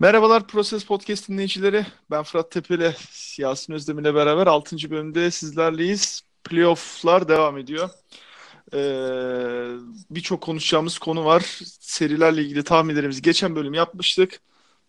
[0.00, 1.86] Merhabalar Proses Podcast dinleyicileri.
[2.10, 2.94] Ben Fırat Tepeli,
[3.38, 4.90] Yasin Özdemir ile beraber 6.
[4.90, 6.22] bölümde sizlerleyiz.
[6.44, 7.90] Playoff'lar devam ediyor.
[8.74, 8.78] Ee,
[10.10, 11.42] Birçok konuşacağımız konu var.
[11.80, 14.40] Serilerle ilgili tahminlerimizi geçen bölüm yapmıştık.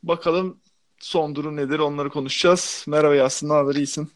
[0.03, 0.57] Bakalım
[0.99, 2.85] son durum nedir onları konuşacağız.
[2.87, 3.75] Merhaba Yasin, ne haber?
[3.75, 4.11] İyisin?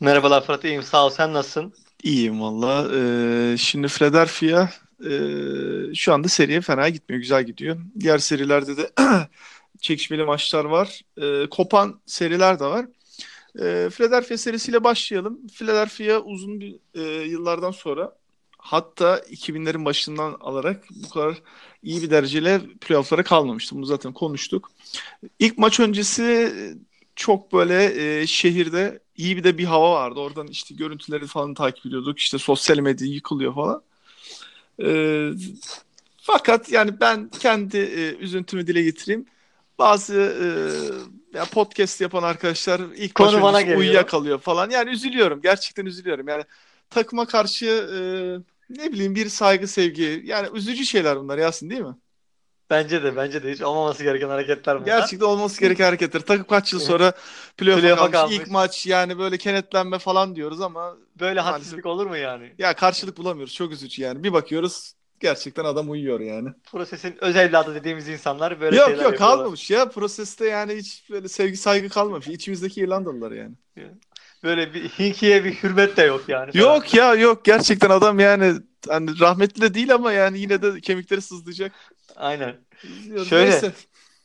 [0.00, 0.82] Merhabalar Fırat, iyiyim.
[0.82, 1.10] Sağ ol.
[1.10, 1.72] Sen nasılsın?
[2.02, 2.88] İyiyim valla.
[2.94, 4.68] Ee, şimdi Philadelphia
[5.04, 5.10] e,
[5.94, 7.76] şu anda seriye fena gitmiyor, güzel gidiyor.
[8.00, 8.90] Diğer serilerde de
[9.86, 11.00] çekişmeli maçlar var.
[11.16, 12.86] E, kopan seriler de var.
[13.60, 15.46] E, Philadelphia serisiyle başlayalım.
[15.48, 18.16] Philadelphia uzun bir e, yıllardan sonra
[18.58, 21.42] hatta 2000'lerin başından alarak bu kadar
[21.82, 23.76] iyi bir dereceyle playofflara kalmamıştı.
[23.76, 24.70] Bunu zaten konuştuk.
[25.38, 26.54] İlk maç öncesi
[27.16, 27.84] çok böyle
[28.20, 30.20] e, şehirde iyi bir de bir hava vardı.
[30.20, 32.18] Oradan işte görüntüleri falan takip ediyorduk.
[32.18, 33.82] İşte sosyal medya yıkılıyor falan.
[34.82, 35.30] E,
[36.18, 39.26] fakat yani ben kendi e, üzüntümü dile getireyim
[39.78, 40.14] bazı
[41.34, 43.78] e, ya podcast yapan arkadaşlar ilk Konu bana geliyor.
[43.78, 44.70] uyuyakalıyor falan.
[44.70, 45.42] Yani üzülüyorum.
[45.42, 46.28] Gerçekten üzülüyorum.
[46.28, 46.44] Yani
[46.90, 47.98] takıma karşı e,
[48.70, 50.22] ne bileyim bir saygı sevgi.
[50.24, 51.96] Yani üzücü şeyler bunlar Yasin değil mi?
[52.70, 54.86] Bence de bence de hiç olmaması gereken hareketler bunlar.
[54.86, 56.20] Gerçekten olması gereken hareketler.
[56.20, 57.12] Takım kaç yıl sonra
[57.56, 58.12] playoff'a Play kalmış.
[58.12, 58.36] kalmış.
[58.36, 62.52] İlk maç yani böyle kenetlenme falan diyoruz ama böyle hadsizlik olur mu yani?
[62.58, 63.54] Ya karşılık bulamıyoruz.
[63.54, 64.24] Çok üzücü yani.
[64.24, 66.48] Bir bakıyoruz gerçekten adam uyuyor yani.
[66.70, 69.88] Prosesin öz evladı dediğimiz insanlar böyle yok, şeyler Yok yok kalmamış ya.
[69.88, 72.28] Proseste yani hiç böyle sevgi saygı kalmamış.
[72.28, 73.54] İçimizdeki İrlandalılar yani.
[74.42, 76.50] Böyle bir Hinki'ye bir hürmet de yok yani.
[76.54, 77.44] Yok ya yok.
[77.44, 78.54] Gerçekten adam yani
[78.88, 81.72] hani rahmetli de değil ama yani yine de kemikleri sızlayacak.
[82.16, 82.56] Aynen.
[83.28, 83.72] Şöyle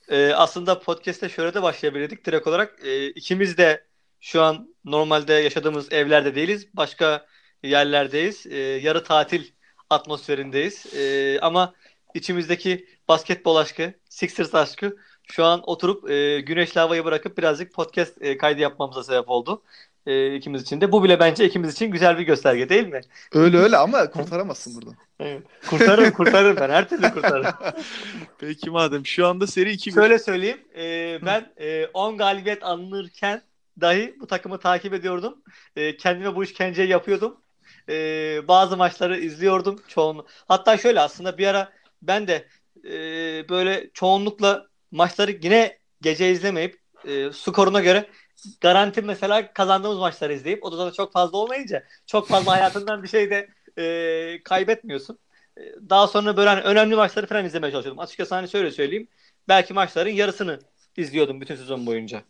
[0.09, 2.86] e, aslında podcast'te şöyle de başlayabilirdik direkt olarak.
[2.86, 3.86] E, ikimiz de
[4.19, 6.67] şu an normalde yaşadığımız evlerde değiliz.
[6.73, 7.25] Başka
[7.64, 8.47] yerlerdeyiz.
[8.47, 9.44] E, yarı tatil
[9.92, 10.94] atmosferindeyiz.
[10.95, 11.73] E, ama
[12.14, 18.38] içimizdeki basketbol aşkı, Sixers aşkı şu an oturup e, güneşli havayı bırakıp birazcık podcast e,
[18.38, 19.62] kaydı yapmamıza sebep oldu.
[20.06, 20.92] E, ikimiz için de.
[20.92, 23.02] Bu bile bence ikimiz için güzel bir gösterge değil mi?
[23.34, 24.96] Öyle öyle ama kurtaramazsın buradan.
[25.24, 25.44] Evet.
[25.69, 27.53] Kurtarırım kurtarırım ben her türlü kurtarırım.
[28.40, 30.57] Peki madem şu anda seri 2 Şöyle söyleyeyim.
[30.75, 31.53] E, ben
[31.94, 33.41] 10 e, galibiyet alınırken
[33.81, 35.44] dahi bu takımı takip ediyordum.
[35.75, 37.38] E, kendime bu işkenceyi yapıyordum
[37.91, 40.28] e, bazı maçları izliyordum çoğunluk.
[40.47, 41.72] Hatta şöyle aslında bir ara
[42.02, 42.47] ben de
[42.85, 48.06] e, böyle çoğunlukla maçları yine gece izlemeyip e, skoruna göre
[48.62, 53.30] garanti mesela kazandığımız maçları izleyip o da çok fazla olmayınca çok fazla hayatından bir şey
[53.30, 55.19] de e, kaybetmiyorsun.
[55.57, 58.00] E, daha sonra böyle hani önemli maçları falan izlemeye çalışıyordum.
[58.00, 59.07] Açıkçası hani şöyle söyleyeyim.
[59.47, 60.59] Belki maçların yarısını
[60.97, 62.24] izliyordum bütün sezon boyunca.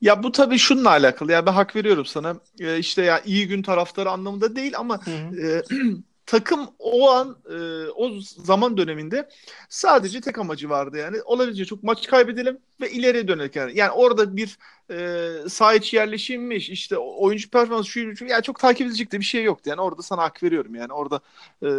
[0.00, 1.32] Ya bu tabii şununla alakalı.
[1.32, 2.36] Ya ben hak veriyorum sana.
[2.60, 5.00] Ee, işte ya iyi gün taraftarı anlamında değil ama
[5.42, 5.62] e,
[6.26, 9.28] takım o an e, o zaman döneminde
[9.68, 11.22] sadece tek amacı vardı yani.
[11.22, 13.72] Olabildiğince çok maç kaybedelim ve ileriye dönelim yani.
[13.74, 14.58] Yani orada bir
[14.90, 19.24] e, saha içi yerleşimmiş işte oyuncu performansı şu, şu yani çok takip edecek de bir
[19.24, 19.70] şey yoktu.
[19.70, 20.92] Yani orada sana hak veriyorum yani.
[20.92, 21.20] Orada
[21.62, 21.70] e,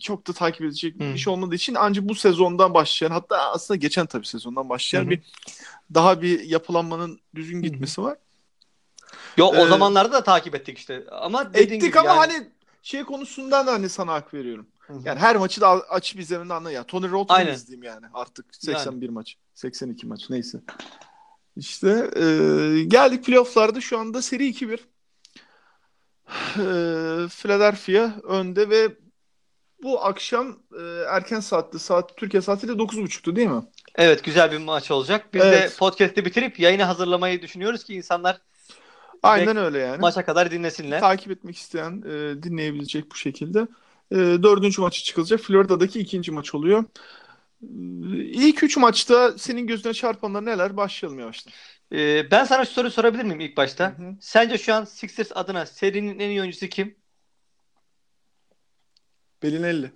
[0.00, 1.14] çok da takip edecek hmm.
[1.14, 5.10] bir şey olmadığı için ancak bu sezondan başlayan hatta aslında geçen tabii sezondan başlayan hmm.
[5.10, 5.20] bir
[5.94, 8.04] daha bir yapılanmanın düzgün gitmesi hmm.
[8.04, 8.18] var.
[9.36, 11.04] Yok o ee, zamanlarda da takip ettik işte.
[11.10, 12.18] Ama ettik gibi ama yani...
[12.18, 12.48] hani
[12.82, 14.66] şey konusundan da hani sana hak veriyorum.
[14.78, 15.00] Hı-hı.
[15.04, 16.84] Yani her maçı da açıp izlemenden anla ya.
[16.84, 19.14] Tony Roton'u izleyeyim yani artık 81 yani.
[19.14, 19.36] maç.
[19.54, 20.60] 82 maç neyse.
[21.56, 22.24] İşte e,
[22.84, 24.78] geldik playofflarda şu anda seri 2-1.
[26.28, 28.96] E, Philadelphia önde ve
[29.82, 33.62] bu akşam e, erken saatte saat Türkiye saatiyle 9.30'tu değil mi?
[33.94, 35.34] Evet güzel bir maç olacak.
[35.34, 35.70] Biz evet.
[35.70, 38.40] de podcast'i bitirip yayını hazırlamayı düşünüyoruz ki insanlar
[39.22, 40.00] Aynen öyle yani.
[40.00, 41.00] Maça kadar dinlesinler.
[41.00, 43.66] Takip etmek isteyen e, dinleyebilecek bu şekilde.
[44.10, 45.40] E, dördüncü maçı çıkılacak.
[45.40, 46.84] Florida'daki ikinci maç oluyor.
[47.62, 47.66] E,
[48.16, 50.76] ilk üç maçta senin gözüne çarpanlar neler?
[50.76, 51.52] Başlayalım yavaştan.
[51.92, 53.98] E, ben sana şu soruyu sorabilir miyim ilk başta?
[53.98, 54.14] Hı hı.
[54.20, 56.94] Sence şu an Sixers adına serinin en iyi oyuncusu kim?
[59.42, 59.92] Belinelli.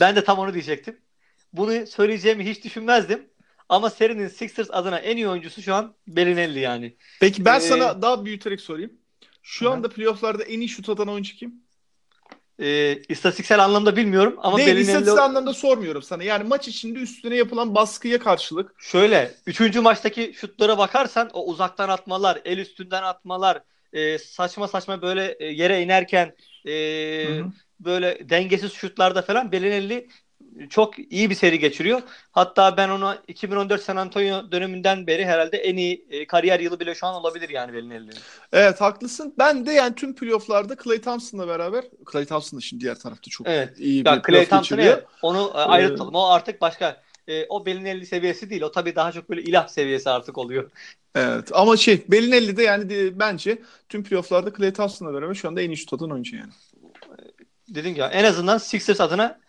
[0.00, 1.00] Ben de tam onu diyecektim.
[1.52, 3.33] Bunu söyleyeceğimi hiç düşünmezdim.
[3.68, 6.96] Ama serinin Sixers adına en iyi oyuncusu şu an Belinelli yani.
[7.20, 8.92] Peki ben ee, sana daha büyüterek sorayım.
[9.42, 11.64] Şu anda playofflarda en iyi şut atan oyuncu kim?
[12.58, 14.82] E, istatistiksel anlamda bilmiyorum ama Değil, Belinelli...
[14.82, 16.22] istatistiksel anlamda sormuyorum sana.
[16.22, 18.74] Yani maç içinde üstüne yapılan baskıya karşılık.
[18.78, 23.62] Şöyle, üçüncü maçtaki şutlara bakarsan o uzaktan atmalar, el üstünden atmalar,
[23.92, 26.34] e, saçma saçma böyle e, yere inerken
[26.66, 26.72] e,
[27.80, 30.08] böyle dengesiz şutlarda falan Belinelli
[30.70, 32.02] çok iyi bir seri geçiriyor.
[32.32, 36.94] Hatta ben onu 2014 San Antonio döneminden beri herhalde en iyi e, kariyer yılı bile
[36.94, 38.16] şu an olabilir yani Belinelli'nin.
[38.52, 39.34] Evet haklısın.
[39.38, 43.48] Ben de yani tüm playofflarda Clay Thompson'la beraber Clay Thompson da şimdi diğer tarafta çok
[43.48, 43.78] evet.
[43.78, 46.14] iyi bir Clay Thompson'ı onu e, ayrı tutalım.
[46.14, 48.62] O artık başka e, o Belinelli seviyesi değil.
[48.62, 50.70] O tabii daha çok böyle ilah seviyesi artık oluyor.
[51.14, 55.62] Evet ama şey Belinelli de yani de, bence tüm playofflarda Klay Thompson'la beraber şu anda
[55.62, 56.52] en iyi şut atan oyuncu yani.
[57.68, 59.40] Dedim ya en azından Sixers adına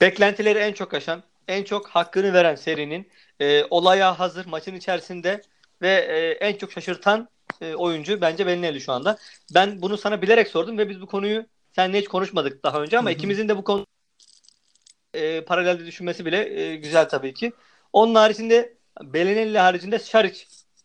[0.00, 3.08] beklentileri en çok aşan, en çok hakkını veren serinin
[3.40, 5.42] e, olaya hazır maçın içerisinde
[5.82, 7.28] ve e, en çok şaşırtan
[7.60, 9.18] e, oyuncu bence Belinelli şu anda.
[9.54, 13.10] Ben bunu sana bilerek sordum ve biz bu konuyu seninle hiç konuşmadık daha önce ama
[13.10, 13.16] Hı-hı.
[13.16, 13.86] ikimizin de bu konu
[15.14, 17.52] e, paralelde düşünmesi bile e, güzel tabii ki.
[17.92, 20.44] Onun haricinde Belinelli haricinde Şaric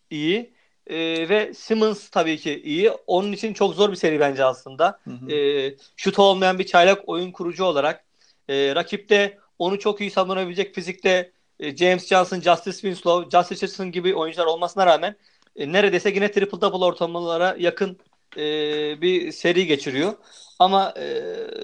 [0.09, 0.53] iyi.
[0.87, 0.95] E,
[1.29, 2.91] ve Simmons tabii ki iyi.
[3.07, 4.99] Onun için çok zor bir seri bence aslında.
[5.03, 8.03] Hı E, şut olmayan bir çaylak oyun kurucu olarak.
[8.49, 14.15] E, rakipte onu çok iyi savunabilecek fizikte e, James Johnson, Justice Winslow, Justice Richardson gibi
[14.15, 15.15] oyuncular olmasına rağmen
[15.55, 17.97] e, neredeyse yine triple double ortalamalara yakın
[18.37, 18.41] e,
[19.01, 20.13] bir seri geçiriyor.
[20.59, 21.03] Ama e,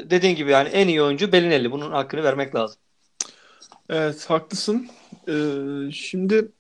[0.10, 1.72] dediğin gibi yani en iyi oyuncu Belinelli.
[1.72, 2.80] Bunun hakkını vermek lazım.
[3.90, 4.88] Evet haklısın.
[5.28, 6.52] Ee, şimdi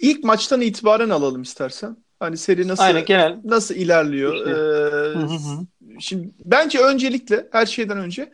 [0.00, 1.96] ilk maçtan itibaren alalım istersen.
[2.20, 3.40] Hani seri nasıl Aynen, genel.
[3.44, 4.34] nasıl ilerliyor?
[4.34, 4.50] İşte.
[4.50, 8.32] Ee, şimdi bence öncelikle her şeyden önce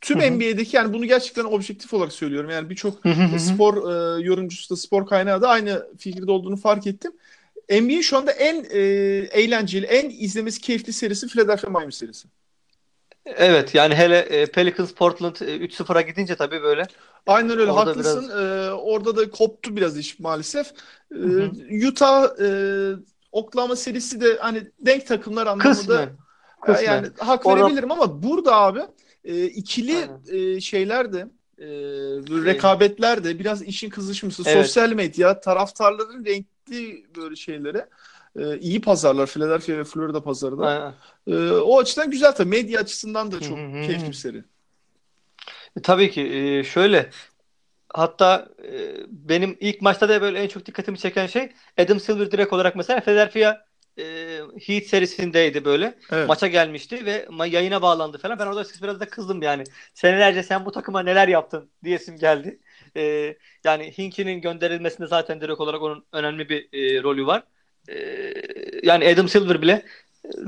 [0.00, 2.50] tüm NBA'deki yani bunu gerçekten objektif olarak söylüyorum.
[2.50, 2.98] Yani birçok
[3.38, 7.12] spor e, yorumcusu da spor kaynağı da aynı fikirde olduğunu fark ettim.
[7.70, 8.80] NBA'in şu anda en e,
[9.32, 12.28] eğlenceli, en izlemesi keyifli serisi Philadelphia Miami serisi.
[13.26, 16.86] Evet yani hele e, Pelicans Portland e, 3-0'a gidince tabii böyle.
[17.26, 18.28] Aynen öyle orada haklısın.
[18.28, 18.40] Biraz...
[18.42, 20.66] Ee, orada da koptu biraz iş maalesef.
[21.14, 22.48] Ee, Utah e,
[23.32, 26.08] Oklahoma serisi de hani denk takımlar anlamında Kısmen.
[26.60, 26.84] Kısmen.
[26.84, 27.64] yani hak orada...
[27.64, 28.80] verebilirim ama burada abi
[29.24, 31.26] e, ikili e, şeyler de
[31.58, 31.66] e,
[32.44, 34.42] rekabetler de biraz işin kızışması.
[34.46, 34.66] Evet.
[34.66, 37.88] Sosyal medya, taraftarların renkli böyle şeylere
[38.38, 39.26] e, iyi pazarlar.
[39.26, 40.94] Philadelphia ve Florida pazarı da.
[41.26, 42.48] E, o açıdan güzel tabii.
[42.48, 44.44] Medya açısından da çok keyifli bir seri.
[45.76, 46.22] E, tabii ki.
[46.22, 47.10] E, şöyle
[47.94, 52.52] hatta e, benim ilk maçta da böyle en çok dikkatimi çeken şey Adam Silver direkt
[52.52, 53.64] olarak mesela Philadelphia
[53.98, 55.98] e, Heat serisindeydi böyle.
[56.12, 56.28] Evet.
[56.28, 58.38] Maça gelmişti ve yayına bağlandı falan.
[58.38, 59.64] Ben orada biraz da kızdım yani.
[59.94, 62.60] Senelerce sen bu takıma neler yaptın diyesim geldi.
[62.96, 67.42] E, yani Hinki'nin gönderilmesinde zaten direkt olarak onun önemli bir e, rolü var.
[67.88, 68.32] E,
[68.82, 69.86] yani Adam Silver bile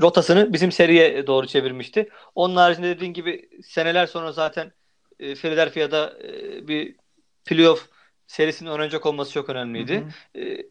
[0.01, 2.09] rotasını bizim seriye doğru çevirmişti.
[2.35, 4.71] Onun haricinde dediğin gibi seneler sonra zaten
[5.19, 6.95] e, Philadelphia'da e, bir
[7.45, 7.89] playoff
[8.27, 10.05] serisinin oynanacak olması çok önemliydi.
[10.33, 10.43] Hı hı.
[10.43, 10.63] E,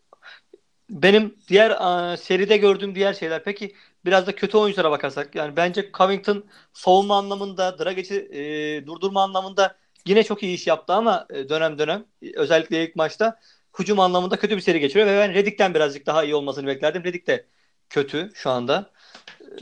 [0.90, 3.74] benim diğer a, seride gördüğüm diğer şeyler peki
[4.04, 10.22] biraz da kötü oyunculara bakarsak yani bence Covington savunma anlamında Dragic'i e, durdurma anlamında yine
[10.24, 12.04] çok iyi iş yaptı ama e, dönem dönem
[12.34, 13.40] özellikle ilk maçta
[13.78, 17.04] hücum anlamında kötü bir seri geçiriyor ve ben Reddick'ten birazcık daha iyi olmasını beklerdim.
[17.04, 17.46] Reddick de
[17.90, 18.90] kötü şu anda.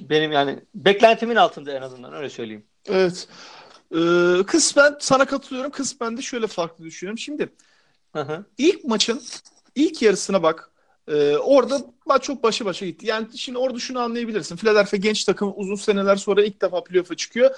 [0.01, 2.67] Benim yani beklentimin altında en azından öyle söyleyeyim.
[2.89, 3.29] Evet.
[3.95, 5.71] Ee, kısmen sana katılıyorum.
[5.71, 7.19] Kısmen de şöyle farklı düşünüyorum.
[7.19, 7.49] Şimdi
[8.13, 8.45] hı hı.
[8.59, 9.23] ilk maçın
[9.75, 10.74] ilk yarısına bak.
[11.09, 11.81] Ee, orada
[12.21, 13.07] çok başı başa gitti.
[13.07, 14.57] Yani şimdi orada şunu anlayabilirsin.
[14.57, 17.51] Philadelphia genç takım uzun seneler sonra ilk defa playoff'a çıkıyor.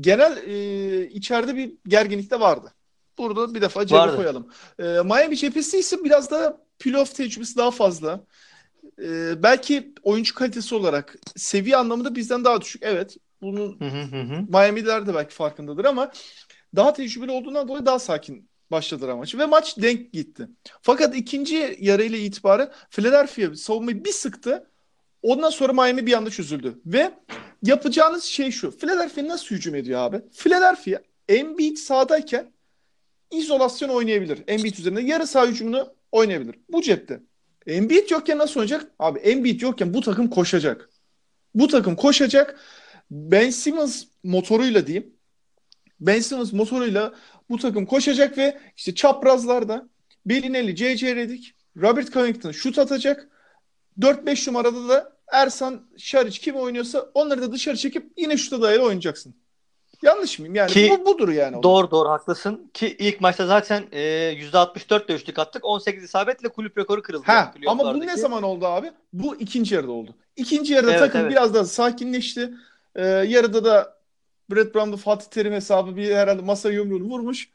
[0.00, 2.72] Genel e, içeride bir gerginlik de vardı.
[3.18, 4.48] Burada bir defa cebe koyalım.
[4.78, 8.24] E, Miami cephesi ise biraz da playoff tecrübesi daha fazla.
[9.02, 12.82] E, belki oyuncu kalitesi olarak seviye anlamında bizden daha düşük.
[12.82, 13.16] Evet.
[13.42, 13.78] Bunun
[14.48, 16.12] Miami'liler de belki farkındadır ama
[16.76, 20.48] daha tecrübeli olduğundan dolayı daha sakin başladılar maçı ve maç denk gitti.
[20.82, 24.66] Fakat ikinci yarıyla itibaren Philadelphia savunmayı bir sıktı.
[25.22, 26.80] Ondan sonra Miami bir anda çözüldü.
[26.86, 27.10] Ve
[27.62, 28.78] yapacağınız şey şu.
[28.78, 30.20] Philadelphia nasıl hücum ediyor abi?
[30.32, 30.98] Philadelphia
[31.28, 32.52] Embiid sahadayken
[33.30, 34.44] izolasyon oynayabilir.
[34.46, 36.54] Embiid üzerinde yarı saha hücumunu oynayabilir.
[36.68, 37.20] Bu cepte.
[37.66, 38.92] Embiid yokken nasıl oynayacak?
[38.98, 40.90] Abi Embiid yokken bu takım koşacak.
[41.54, 42.60] Bu takım koşacak.
[43.10, 45.14] Ben Simmons motoruyla diyeyim.
[46.00, 47.14] Ben Simmons motoruyla
[47.50, 49.88] bu takım koşacak ve işte çaprazlarda
[50.26, 51.16] Belinelli, C.C.
[51.16, 53.28] Redick, Robert Covington şut atacak.
[54.00, 59.34] 4-5 numarada da Ersan, Şariç kim oynuyorsa onları da dışarı çekip yine şuta dayalı oynayacaksın.
[60.02, 60.54] Yanlış mıyım?
[60.54, 61.62] Yani Ki, bu budur yani.
[61.62, 62.70] Doğru doğru haklısın.
[62.74, 65.64] Ki ilk maçta zaten e, %64 ile üçlük attık.
[65.64, 67.24] 18 isabetle kulüp rekoru kırıldı.
[67.26, 68.92] Ha, ama bu ne zaman oldu abi?
[69.12, 70.14] Bu ikinci yarıda oldu.
[70.36, 71.30] İkinci yarıda evet, takım evet.
[71.30, 72.54] biraz daha sakinleşti.
[72.94, 73.99] Ee, yarıda da
[74.50, 77.48] Brett Brown'da Fatih Terim hesabı bir herhalde masa yumruğunu vurmuş.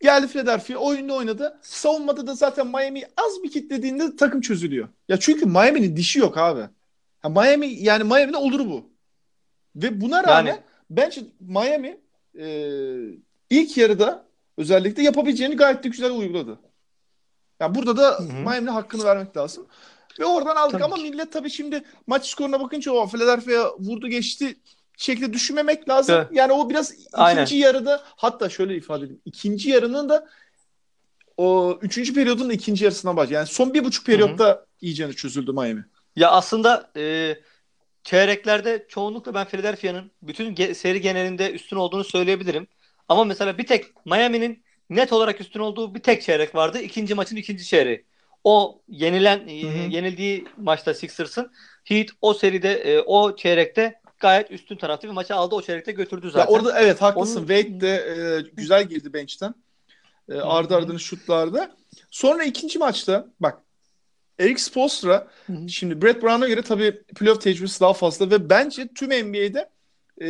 [0.00, 1.58] Geldi Philadelphia oyunda oynadı.
[1.62, 4.88] Savunmada da zaten Miami az bir kitlediğinde takım çözülüyor.
[5.08, 6.68] Ya çünkü Miami'nin dişi yok abi.
[7.22, 8.90] Ha, Miami yani Miami'de olur bu.
[9.76, 10.60] Ve buna rağmen yani...
[10.90, 12.00] bence Miami
[12.38, 12.46] e,
[13.50, 14.24] ilk yarıda
[14.56, 16.58] özellikle yapabileceğini gayet de güzel uyguladı.
[17.60, 19.66] Yani burada da Miami'nin hakkını vermek lazım.
[20.20, 21.02] Ve oradan aldık tabii ama ki.
[21.02, 24.56] millet tabii şimdi maç skoruna bakınca o Philadelphia vurdu geçti
[24.96, 26.14] şekilde düşünmemek lazım.
[26.18, 26.28] Evet.
[26.32, 27.46] Yani o biraz ikinci Aynen.
[27.46, 29.20] yarıda hatta şöyle ifade edeyim.
[29.24, 30.28] İkinci yarının da
[31.36, 33.40] o üçüncü periyodun da ikinci yarısına başlıyor.
[33.40, 35.84] Yani son bir buçuk periyotta iyice çözüldü Miami.
[36.16, 37.34] Ya aslında e,
[38.02, 42.66] çeyreklerde çoğunlukla ben Philadelphia'nın bütün ge- seri genelinde üstün olduğunu söyleyebilirim.
[43.08, 46.78] Ama mesela bir tek Miami'nin net olarak üstün olduğu bir tek çeyrek vardı.
[46.80, 48.04] İkinci maçın ikinci çeyreği.
[48.44, 49.52] O yenilen e,
[49.96, 51.52] yenildiği maçta Sixers'ın
[51.84, 56.26] Heat o seride e, o çeyrekte gayet üstün taraftı ve maçı aldı o çeyrekte götürdü
[56.26, 56.52] Ya zaten.
[56.52, 57.38] orada evet haklısın.
[57.40, 59.54] Onun- Wade de e, güzel girdi bench'ten.
[60.28, 61.76] E, ardı ardına şutlarda.
[62.10, 63.58] Sonra ikinci maçta bak
[64.38, 65.28] Eric Spoelstra
[65.68, 69.70] şimdi Brett Brown'a göre tabii playoff tecrübesi daha fazla ve bence tüm NBA'de
[70.22, 70.28] e,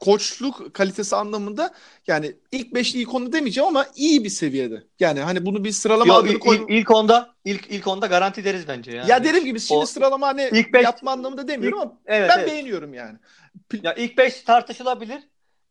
[0.00, 1.74] koçluk kalitesi anlamında
[2.06, 4.82] yani ilk beşli ilk onu demeyeceğim ama iyi bir seviyede.
[5.00, 6.56] Yani hani bunu bir sıralama Yo, ilk, koy.
[6.56, 9.10] ilk, ilk onda ilk ilk onda garanti deriz bence yani.
[9.10, 12.38] ya derim gibi şimdi O- sıralama hani ilk beş- yapma anlamında demiyorum ama evet, ben
[12.38, 12.50] evet.
[12.50, 13.18] beğeniyorum yani.
[13.82, 15.22] Ya ilk 5 tartışılabilir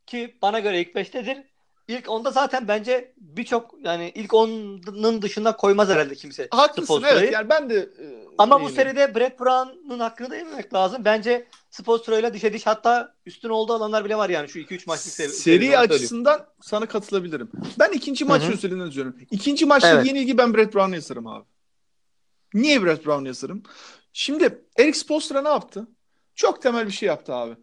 [0.05, 1.43] ki bana göre ilk 5'tedir.
[1.89, 6.47] İlk onda zaten bence birçok yani ilk 10'ın dışında koymaz herhalde kimse.
[6.51, 7.19] Haklısın Spoelstra'yı.
[7.19, 8.05] evet yani ben de e,
[8.37, 11.05] Ama bu seride Brett Brown'un hakkını da yememek lazım.
[11.05, 15.13] Bence Spoelstra ile dişe diş hatta üstün olduğu alanlar bile var yani şu 2-3 maçlık
[15.13, 15.29] seri.
[15.29, 15.91] Seri onu söyleyeyim.
[15.91, 17.49] açısından sana katılabilirim.
[17.79, 19.17] Ben ikinci maç üzerinden izliyorum.
[19.31, 20.05] İkinci maçta Evet.
[20.05, 21.45] yenilgi ben Brett Brown'a yazarım abi.
[22.53, 23.63] Niye Brett Brown'a yazarım?
[24.13, 25.87] Şimdi Eric Spoelstra ne yaptı?
[26.35, 27.55] Çok temel bir şey yaptı abi.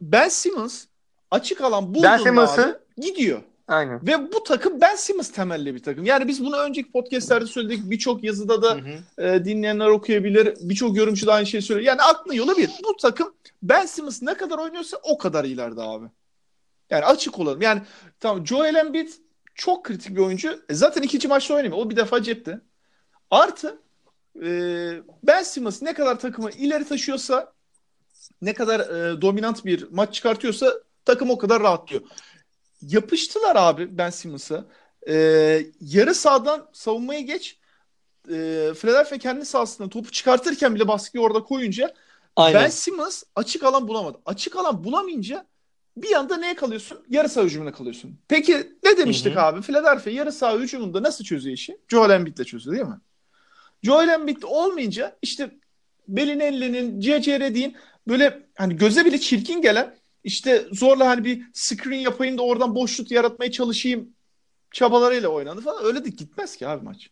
[0.00, 0.84] Ben Simmons
[1.30, 3.42] açık alan bulduğunda Ben Simmons'ı- gidiyor.
[3.68, 4.06] Aynen.
[4.06, 6.04] Ve bu takım Ben Simmons temelli bir takım.
[6.04, 7.90] Yani biz bunu önceki podcastlerde söyledik.
[7.90, 9.22] Birçok yazıda da Hı hı.
[9.26, 10.54] e, dinleyenler okuyabilir.
[10.60, 11.86] Birçok yorumcu da aynı şeyi söylüyor.
[11.86, 12.70] Yani aklın yolu bir.
[12.84, 16.06] Bu takım Ben Simmons ne kadar oynuyorsa o kadar ileride abi.
[16.90, 17.62] Yani açık olalım.
[17.62, 17.82] Yani
[18.20, 19.08] tamam Joel Embiid
[19.54, 20.60] çok kritik bir oyuncu.
[20.68, 21.86] E, zaten ikinci maçta oynamıyor.
[21.86, 22.60] O bir defa cepte.
[23.30, 23.78] Artı
[24.42, 24.48] e,
[25.22, 27.52] Ben Simmons ne kadar takımı ileri taşıyorsa
[28.42, 30.72] ne kadar e, dominant bir maç çıkartıyorsa
[31.04, 32.02] takım o kadar rahatlıyor.
[32.88, 34.64] Yapıştılar abi Ben Simmons'a.
[35.08, 35.14] E,
[35.80, 37.58] yarı sahadan savunmaya geç.
[38.28, 41.94] E, Philadelphia kendi sahasından topu çıkartırken bile baskıyı orada koyunca
[42.36, 42.62] Aynen.
[42.62, 44.18] Ben Simmons açık alan bulamadı.
[44.26, 45.46] Açık alan bulamayınca
[45.96, 46.98] bir anda neye kalıyorsun?
[47.08, 48.18] Yarı saha hücumuna kalıyorsun.
[48.28, 49.42] Peki ne demiştik Hı hı.
[49.42, 49.62] abi?
[49.62, 51.78] Philadelphia yarı saha hücumunda nasıl çözüyor işi?
[51.88, 53.00] Joel Embiid'le çözüyor değil mi?
[53.82, 55.50] Joel Embiid olmayınca işte
[56.08, 57.40] Bellinelli'nin, C.C.
[57.40, 57.76] Redick'in
[58.08, 62.96] böyle hani göze bile çirkin gelen işte zorla hani bir screen yapayım da oradan boş
[62.96, 64.08] şut yaratmaya çalışayım
[64.72, 65.84] çabalarıyla oynandı falan.
[65.84, 67.10] Öyle de gitmez ki abi maç.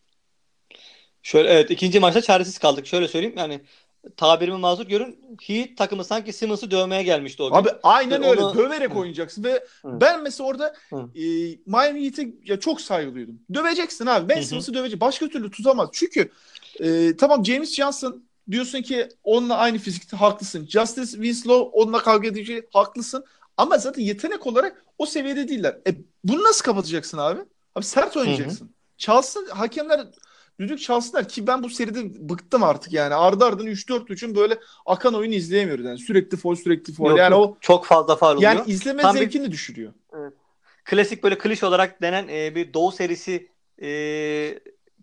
[1.23, 2.87] Şöyle evet ikinci maçta çaresiz kaldık.
[2.87, 3.61] Şöyle söyleyeyim yani
[4.17, 5.37] tabirimi mazur görün.
[5.47, 7.55] Heat takımı sanki Simmons'ı dövmeye gelmişti o gün.
[7.55, 8.41] Abi aynen Ve öyle.
[8.41, 8.99] onu- Döverek Hı.
[8.99, 9.51] oynayacaksın ve
[9.81, 10.01] Hı.
[10.01, 10.95] ben mesela orada Hı.
[10.95, 11.23] e,
[11.65, 13.39] Miami Heat'e ya çok saygılıydım.
[13.53, 14.29] Döveceksin abi.
[14.29, 14.41] Ben.
[14.41, 15.01] Simmons'ı dövecek.
[15.01, 15.89] Başka türlü tutamaz.
[15.93, 16.31] Çünkü
[16.79, 20.67] e, tamam James Johnson diyorsun ki onunla aynı fizikte haklısın.
[20.67, 23.25] Justice Winslow onunla kavga edecek haklısın.
[23.57, 25.77] Ama zaten yetenek olarak o seviyede değiller.
[25.87, 27.39] E, bunu nasıl kapatacaksın abi?
[27.75, 28.69] Abi sert oynayacaksın.
[28.97, 30.07] Çalsın hakemler
[30.59, 33.13] düdük çalsınlar ki ben bu seride bıktım artık yani.
[33.15, 35.85] Ardı ardına 3-4 üçün böyle akan oyunu izleyemiyoruz.
[35.85, 37.09] Yani sürekli foul sürekli foul.
[37.09, 37.41] Yok, yani yok.
[37.45, 38.51] o çok fazla faul oluyor.
[38.51, 39.93] yani izleme Tam bir- zevkini düşürüyor.
[40.85, 43.47] Klasik böyle kliş olarak denen e, bir Doğu serisi
[43.81, 43.89] e,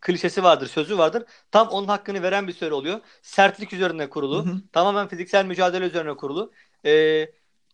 [0.01, 1.25] klişesi vardır, sözü vardır.
[1.51, 3.01] Tam onun hakkını veren bir söz oluyor.
[3.23, 4.47] Sertlik üzerine kurulu.
[4.47, 4.63] Hı hı.
[4.73, 6.53] Tamamen fiziksel mücadele üzerine kurulu.
[6.87, 7.27] E,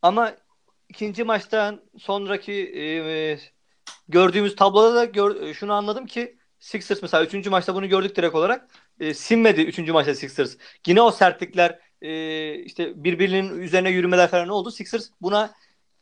[0.02, 0.33] ama
[0.88, 2.83] ikinci maçtan sonraki e,
[3.33, 3.38] e,
[4.09, 7.50] gördüğümüz tabloda da gör- e, şunu anladım ki Sixers mesela 3.
[7.50, 8.71] maçta bunu gördük direkt olarak.
[9.00, 9.92] E, sinmedi 3.
[9.92, 10.56] maçta Sixers.
[10.87, 14.71] Yine o sertlikler e, işte birbirinin üzerine yürümeler falan oldu.
[14.71, 15.54] Sixers buna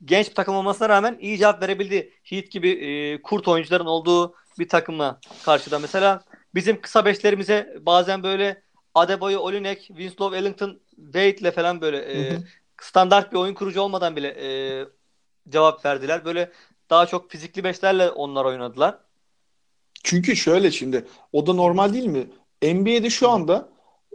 [0.05, 2.13] genç bir takım olmasına rağmen iyi cevap verebildi.
[2.25, 5.79] Heat gibi e, kurt oyuncuların olduğu bir takımla karşıda.
[5.79, 8.63] Mesela bizim kısa beşlerimize bazen böyle
[8.95, 12.39] Adebayo, Olinek, Winslow, Ellington, Wade'le falan böyle e,
[12.81, 14.49] standart bir oyun kurucu olmadan bile e,
[15.49, 16.25] cevap verdiler.
[16.25, 16.53] Böyle
[16.91, 18.99] daha çok fizikli beşlerle onlar oynadılar.
[20.05, 22.27] Çünkü şöyle şimdi o da normal değil mi?
[22.63, 23.69] NBA'de şu anda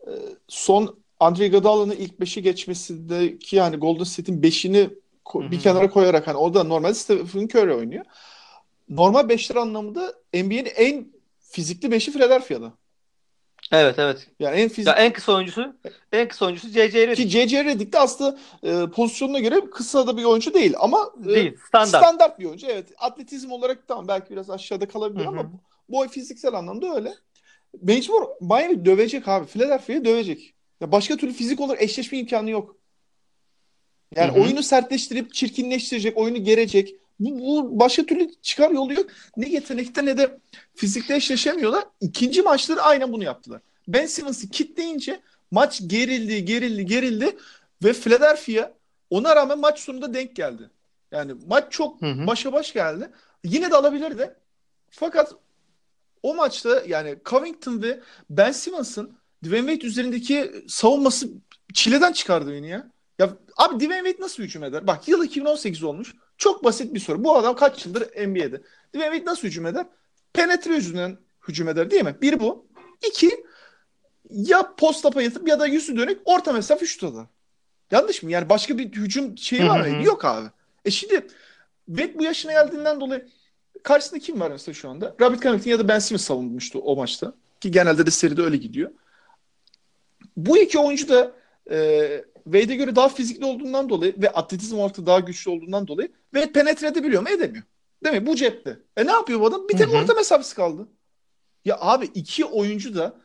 [0.07, 0.11] e,
[0.47, 4.89] son Andre Iguodala'nın ilk 5'i geçmesindeki yani Golden State'in 5'ini
[5.25, 5.51] ko- Hı hı.
[5.51, 8.05] bir kenara koyarak hani o da normal Stephen Curry oynuyor.
[8.89, 11.07] Normal beşler anlamında NBA'nin en
[11.39, 12.73] fizikli 5'i Philadelphia'da.
[13.71, 14.27] Evet evet.
[14.39, 15.75] Yani en fizik Ya en kısa oyuncusu
[16.11, 17.07] en kısa oyuncusu C.C.
[17.07, 17.23] Redick.
[17.23, 17.65] ki J.J.
[17.65, 21.57] Redick de aslında e, pozisyonuna göre kısa da bir oyuncu değil ama e, Değil.
[21.67, 22.03] Standart.
[22.03, 22.67] standart bir oyuncu.
[22.67, 22.91] Evet.
[22.97, 25.29] Atletizm olarak tamam belki biraz aşağıda kalabilir Hı hı.
[25.29, 25.51] ama
[25.89, 27.13] boy fiziksel anlamda öyle.
[27.81, 29.45] Mecbur Miami dövecek abi.
[29.47, 30.53] Philadelphia'yı dövecek.
[30.81, 32.75] Ya başka türlü fizik olarak eşleşme imkanı yok.
[34.15, 34.43] Yani Hı hı.
[34.43, 36.95] oyunu sertleştirip çirkinleştirecek, oyunu gerecek.
[37.19, 39.09] Bu, bu başka türlü çıkar yolu yok.
[39.37, 40.39] Ne yetenekte ne de
[40.75, 41.83] fizikte eşleşemiyorlar.
[42.01, 43.61] İkinci maçları aynen bunu yaptılar.
[43.87, 45.21] Ben Simmons'ı kitleyince
[45.51, 47.37] maç gerildi, gerildi, gerildi.
[47.83, 48.71] Ve Philadelphia
[49.09, 50.69] ona rağmen maç sonunda denk geldi.
[51.11, 52.27] Yani maç çok Hı hı.
[52.27, 53.09] başa baş geldi.
[53.43, 54.35] Yine de alabilirdi.
[54.89, 55.33] Fakat
[56.23, 57.99] o maçta yani Covington ve
[58.29, 61.29] Ben Simmons'ın Dwayne Wade üzerindeki savunması
[61.73, 62.91] çileden çıkardı beni ya.
[63.19, 64.87] Ya abi Dwayne Wade nasıl hücum eder?
[64.87, 66.15] Bak yıl 2018 olmuş.
[66.39, 67.23] Çok basit bir soru.
[67.23, 68.61] Bu adam kaç yıldır NBA'de?
[68.95, 69.85] Dwayne nasıl hücum eder?
[70.33, 71.17] Penetre yüzünden
[71.47, 72.15] hücum eder değil mi?
[72.21, 72.65] Bir bu.
[73.09, 73.45] İki
[74.29, 77.25] ya post up'a yatıp ya da yüzü dönük orta mesafe şut atar.
[77.91, 78.31] Yanlış mı?
[78.31, 80.03] Yani başka bir hücum şeyi var mı?
[80.05, 80.47] Yok abi.
[80.85, 81.27] E şimdi
[81.87, 83.27] Wade bu yaşına geldiğinden dolayı
[83.83, 85.15] karşısında kim var mesela şu anda?
[85.21, 87.33] Robert Covington ya da Ben Simmons savunmuştu o maçta.
[87.61, 88.91] Ki genelde de seride öyle gidiyor.
[90.37, 91.31] Bu iki oyuncu da
[91.71, 96.11] e, Wade'e göre daha fizikli olduğundan dolayı ve atletizm olarak da daha güçlü olduğundan dolayı
[96.33, 97.29] Wade penetre edebiliyor mu?
[97.29, 97.63] Edemiyor.
[98.03, 98.25] Değil mi?
[98.25, 98.79] Bu cepte.
[98.97, 99.67] E ne yapıyor bu adam?
[99.69, 100.87] Bir tek orta mesafesi kaldı.
[101.65, 103.15] Ya abi iki oyuncu da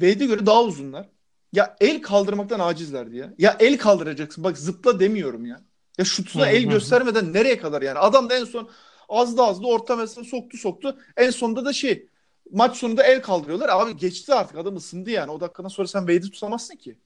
[0.00, 1.08] Wade'e göre daha uzunlar.
[1.52, 3.34] Ya el kaldırmaktan acizlerdi ya.
[3.38, 4.44] Ya el kaldıracaksın.
[4.44, 5.60] Bak zıpla demiyorum ya.
[5.98, 7.98] Ya şutuna el göstermeden nereye kadar yani?
[7.98, 8.70] Adam da en son
[9.08, 10.98] az da az da orta mesafe soktu soktu.
[11.16, 12.08] En sonunda da şey
[12.52, 13.68] maç sonunda el kaldırıyorlar.
[13.68, 15.30] Abi geçti artık adam ısındı yani.
[15.30, 16.98] O dakikadan sonra sen Wade'i tutamazsın ki.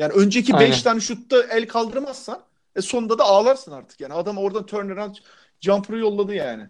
[0.00, 0.70] Yani önceki Aynen.
[0.70, 2.42] 5 tane şutta el kaldırmazsan
[2.76, 4.14] e sonunda da ağlarsın artık yani.
[4.14, 5.16] Adam oradan turnaround
[5.60, 6.68] jumper'ı yolladı yani.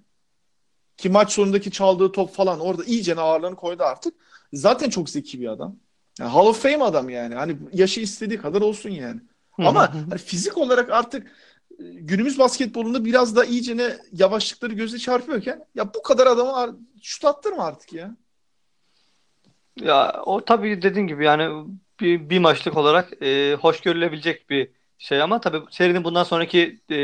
[0.96, 4.14] Ki maç sonundaki çaldığı top falan orada iyice ağırlığını koydu artık.
[4.52, 5.76] Zaten çok zeki bir adam.
[6.18, 7.34] Yani Hall of Fame adam yani.
[7.34, 9.20] Hani yaşı istediği kadar olsun yani.
[9.58, 11.26] Ama hani fizik olarak artık
[11.70, 17.64] e, günümüz basketbolunda biraz da iyicene yavaşlıkları göze çarpıyorken ya bu kadar adama şut attırma
[17.64, 18.16] artık ya.
[19.80, 21.66] Ya o tabii dediğin gibi yani
[22.00, 26.98] bir, bir maçlık olarak e, hoş görülebilecek bir şey ama tabii serinin bundan sonraki e,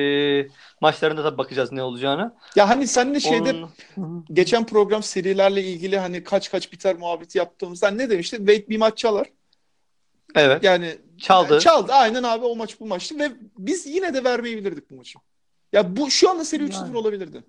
[0.80, 2.34] maçlarında da bakacağız ne olacağını.
[2.56, 4.24] Ya hani seninle şeyde Onun...
[4.32, 8.36] Geçen program serilerle ilgili hani kaç kaç biter muhabbeti yaptığımızda ne demişti?
[8.36, 9.26] Wade bir maç çalar.
[10.34, 10.64] Evet.
[10.64, 11.58] Yani Çaldı.
[11.58, 11.92] çaldı.
[11.92, 15.18] Aynen abi o maç bu maçtı ve biz yine de vermeyebilirdik bu maçı.
[15.72, 16.96] Ya bu şu anda seri 3-0 Yani.
[16.96, 17.44] olabilirdi.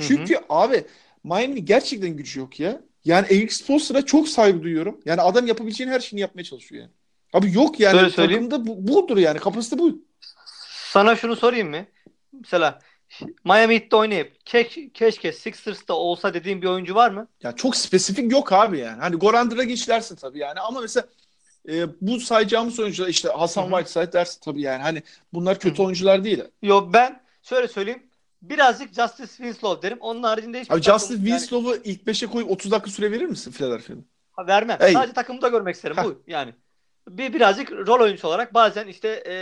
[0.00, 0.84] Çünkü abi
[1.24, 2.82] Miami gerçekten gücü yok ya.
[3.04, 5.00] Yani Eric Spoelstra'ya çok saygı duyuyorum.
[5.04, 6.92] Yani adam yapabileceğin her şeyini yapmaya çalışıyor yani.
[7.32, 8.50] Abi yok yani söyleyeyim.
[8.50, 10.02] takımda bu, budur yani kapasite bu.
[10.92, 11.86] Sana şunu sorayım mı?
[12.32, 12.78] Mesela
[13.44, 17.28] Miami Heat'te oynayıp keş, keşke Sixers'ta olsa dediğin bir oyuncu var mı?
[17.42, 19.00] Ya çok spesifik yok abi yani.
[19.00, 21.06] Hani Goran Dragic dersin tabii yani ama mesela
[21.68, 23.62] e, bu sayacağımız oyuncular işte Hasan.
[23.70, 24.82] Whiteside dersin tabii yani.
[24.82, 25.86] Hani bunlar kötü Hı hı.
[25.86, 26.44] oyuncular değil.
[26.62, 28.02] Yo ben şöyle söyleyeyim.
[28.42, 29.98] Birazcık Justice Winslow derim.
[30.00, 33.52] Onun haricinde hiçbir Abi Justice yani- Winslow'u ilk 5'e koyup 30 dakika süre verir misin
[33.52, 34.00] Philadelphia'da?
[34.32, 34.78] Ha, vermem.
[34.80, 34.92] Ey.
[34.92, 35.96] Sadece takımda görmek isterim.
[35.96, 36.04] Heh.
[36.04, 36.54] Bu yani.
[37.08, 39.34] Bir birazcık rol oyuncusu olarak bazen işte e,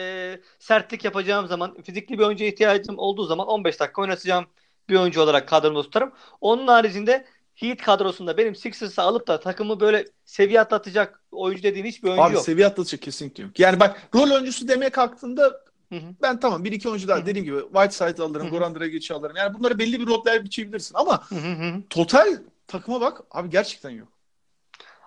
[0.59, 4.47] sertlik yapacağım zaman, fizikli bir oyuncuya ihtiyacım olduğu zaman 15 dakika oynatacağım
[4.89, 6.13] bir oyuncu olarak kadromda tutarım.
[6.41, 12.09] Onun haricinde Heat kadrosunda benim Sixers'ı alıp da takımı böyle seviye atlatacak oyuncu dediğim hiçbir
[12.09, 12.45] oyuncu Abi yok.
[12.45, 13.61] seviye atlatacak kesinlikle yok.
[13.61, 15.61] Yani bak rol oyuncusu demeye kalktığında
[15.93, 16.15] Hı hı.
[16.23, 17.27] ben tamam bir iki oyuncu daha Hı hı.
[17.27, 18.51] dediğim gibi Whiteside alırım, Hı hı.
[18.51, 19.37] Goran Dragic'i alırım.
[19.37, 21.83] Yani bunları belli bir roller biçebilirsin ama Hı hı hı.
[21.91, 24.09] total takıma bak abi gerçekten yok.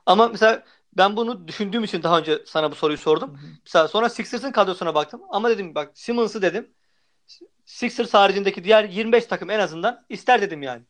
[0.05, 0.63] Ama mesela
[0.97, 3.39] ben bunu düşündüğüm için daha önce sana bu soruyu sordum.
[3.65, 5.21] Mesela sonra Sixers'ın kadrosuna baktım.
[5.29, 6.69] Ama dedim bak Simmons'ı dedim.
[7.65, 10.81] Sixers haricindeki diğer 25 takım en azından ister dedim yani.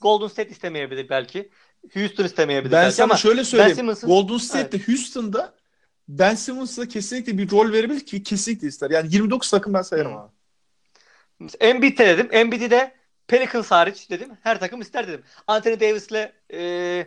[0.00, 1.50] Golden State istemeyebilir belki.
[1.94, 3.94] Houston istemeyebilir Ben belki sana ama şöyle söyleyeyim.
[4.02, 5.54] Golden State'de Houston'da
[6.08, 8.90] Ben Simmons'a kesinlikle bir rol verebilir ki kesinlikle ister.
[8.90, 10.18] Yani 29 takım ben sayarım Hı.
[10.18, 10.30] abi.
[11.60, 12.28] Embiid'de dedim.
[12.32, 12.94] Embiid'i de
[13.28, 14.28] Pelicans hariç dedim.
[14.42, 15.22] Her takım ister dedim.
[15.46, 17.06] Anthony Davis'le e,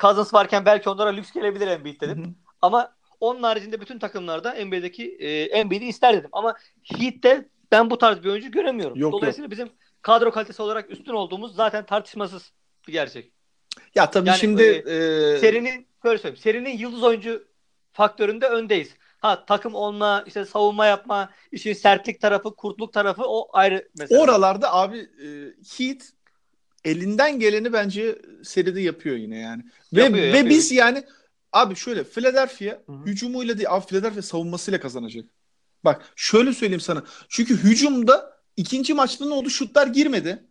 [0.00, 2.24] Cousins varken belki onlara lüks gelebilir Embiid dedim.
[2.24, 2.32] Hı hı.
[2.62, 6.30] Ama onun haricinde bütün takımlarda NBA'deki e, Embiid'i ister dedim.
[6.32, 8.98] Ama Heat'te ben bu tarz bir oyuncu göremiyorum.
[8.98, 9.68] Yok, Dolayısıyla bizim
[10.02, 12.52] kadro kalitesi olarak üstün olduğumuz zaten tartışmasız
[12.88, 13.32] bir gerçek.
[13.94, 16.42] Ya tabii Yani, şimdi e, e, Serinin şöyle söyleyeyim.
[16.42, 17.48] Serinin yıldız oyuncu
[18.02, 18.88] faktöründe öndeyiz.
[19.18, 24.18] Ha takım olma, işte savunma yapma, işin sertlik tarafı, kurtluk tarafı o ayrı mesele.
[24.18, 25.26] oralarda abi e,
[25.78, 26.02] Heat
[26.84, 29.62] elinden geleni bence seride yapıyor yine yani.
[29.92, 30.46] Ve Yapıyor, ve yapıyor.
[30.50, 31.02] biz yani
[31.52, 33.04] abi şöyle Philadelphia Hı hı.
[33.06, 35.24] hücumuyla değil abi Philadelphia savunmasıyla kazanacak.
[35.84, 37.02] Bak şöyle söyleyeyim sana.
[37.28, 39.50] Çünkü hücumda ikinci maçta ne oldu?
[39.50, 40.44] Şutlar girmedi.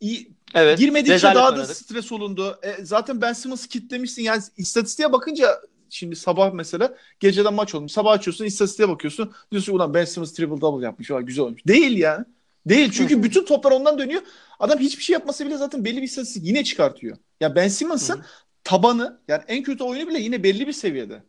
[0.00, 0.78] İyi, Evet.
[0.78, 1.76] Girmedikçe daha da oynadık.
[1.76, 2.58] stres olundu.
[2.62, 4.22] E, zaten Ben Simmons'ı kitlemişsin.
[4.22, 5.60] Yani istatistiğe bakınca
[5.94, 7.92] şimdi sabah mesela geceden maç olmuş.
[7.92, 9.32] Sabah açıyorsun istatistiğe bakıyorsun.
[9.50, 11.10] Diyorsun ulan Ben Simmons triple double yapmış.
[11.10, 11.66] Vay, güzel olmuş.
[11.66, 12.24] Değil yani.
[12.66, 12.90] Değil.
[12.92, 14.22] Çünkü bütün toplar ondan dönüyor.
[14.58, 17.16] Adam hiçbir şey yapmasa bile zaten belli bir istatistik yine çıkartıyor.
[17.40, 18.24] Ya Ben Simmons'ın
[18.64, 21.22] tabanı yani en kötü oyunu bile yine belli bir seviyede.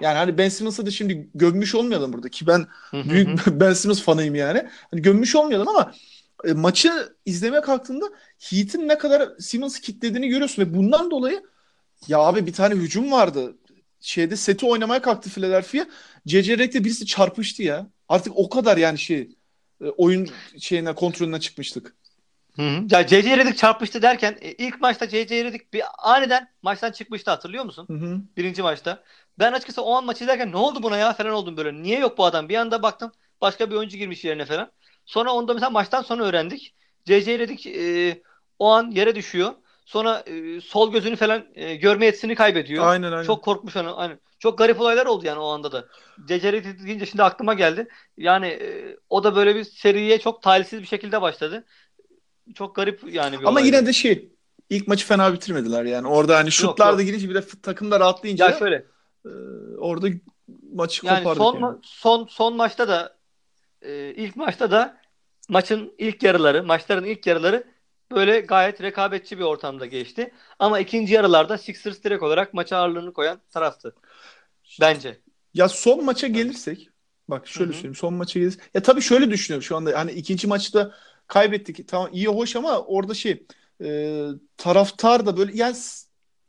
[0.00, 4.34] Yani hani Ben Simmons'ı da şimdi gömmüş olmayalım burada ki ben büyük Ben Simmons fanıyım
[4.34, 4.68] yani.
[4.90, 5.92] Hani gömmüş olmayalım ama
[6.44, 6.92] e, maçı
[7.26, 8.06] izlemeye kalktığında
[8.38, 11.42] Heat'in ne kadar Simmons'ı kitlediğini görüyorsun ve bundan dolayı
[12.08, 13.56] ya abi bir tane hücum vardı.
[14.00, 15.86] Şeyde seti oynamaya kalktı Philadelphia.
[16.26, 17.86] CC Reck'te birisi çarpıştı ya.
[18.08, 19.28] Artık o kadar yani şey
[19.80, 21.94] e, oyun şeyine kontrolüne çıkmıştık.
[22.56, 22.84] Hı hı.
[22.90, 23.36] Ya C.C.
[23.36, 25.44] Redick çarpmıştı derken e, ilk maçta C.C.
[25.44, 27.86] Redick bir aniden maçtan çıkmıştı hatırlıyor musun?
[27.90, 28.20] Hı hı.
[28.36, 29.02] Birinci maçta.
[29.38, 31.82] Ben açıkçası o an maçı izlerken ne oldu buna ya falan oldum böyle.
[31.82, 32.48] Niye yok bu adam?
[32.48, 34.72] Bir anda baktım başka bir oyuncu girmiş yerine falan.
[35.06, 36.74] Sonra onu da mesela maçtan sonra öğrendik.
[37.04, 37.38] C.C.
[37.38, 38.22] Redick e,
[38.58, 39.54] o an yere düşüyor.
[39.84, 42.86] Sonra e, sol gözünü falan e, görme yetisini kaybediyor.
[42.86, 43.22] Aynen aynen.
[43.26, 44.00] Çok korkmuş onu.
[44.00, 44.20] Aynen.
[44.38, 45.88] Çok garip olaylar oldu yani o anda da.
[46.28, 47.88] Redick deyince şimdi aklıma geldi.
[48.16, 51.64] Yani e, o da böyle bir seriye çok talihsiz bir şekilde başladı.
[52.54, 53.66] Çok garip yani bir Ama olaydı.
[53.66, 54.32] yine de şey
[54.70, 56.08] ilk maçı fena bitirmediler yani.
[56.08, 57.10] Orada hani şutlar da yok.
[57.10, 58.86] girince bir de takım da rahatlayınca ya şöyle
[59.26, 59.30] e,
[59.78, 60.08] orada
[60.74, 61.64] maçı Yani kopardık son yani.
[61.64, 63.16] ma- son son maçta da
[63.82, 64.96] e, ilk maçta da
[65.48, 67.64] maçın ilk yarıları, maçların ilk yarıları
[68.12, 70.34] böyle gayet rekabetçi bir ortamda geçti.
[70.58, 73.94] Ama ikinci yarılarda Sixers direkt olarak maça ağırlığını koyan taraftı.
[74.80, 75.20] Bence.
[75.54, 76.88] Ya son maça gelirsek
[77.28, 80.94] bak şöyle söyleyeyim son maça gelirsek ya tabii şöyle düşünüyorum şu anda hani ikinci maçta
[81.26, 83.46] kaybettik tamam iyi hoş ama orada şey
[83.84, 85.76] e, taraftar da böyle yani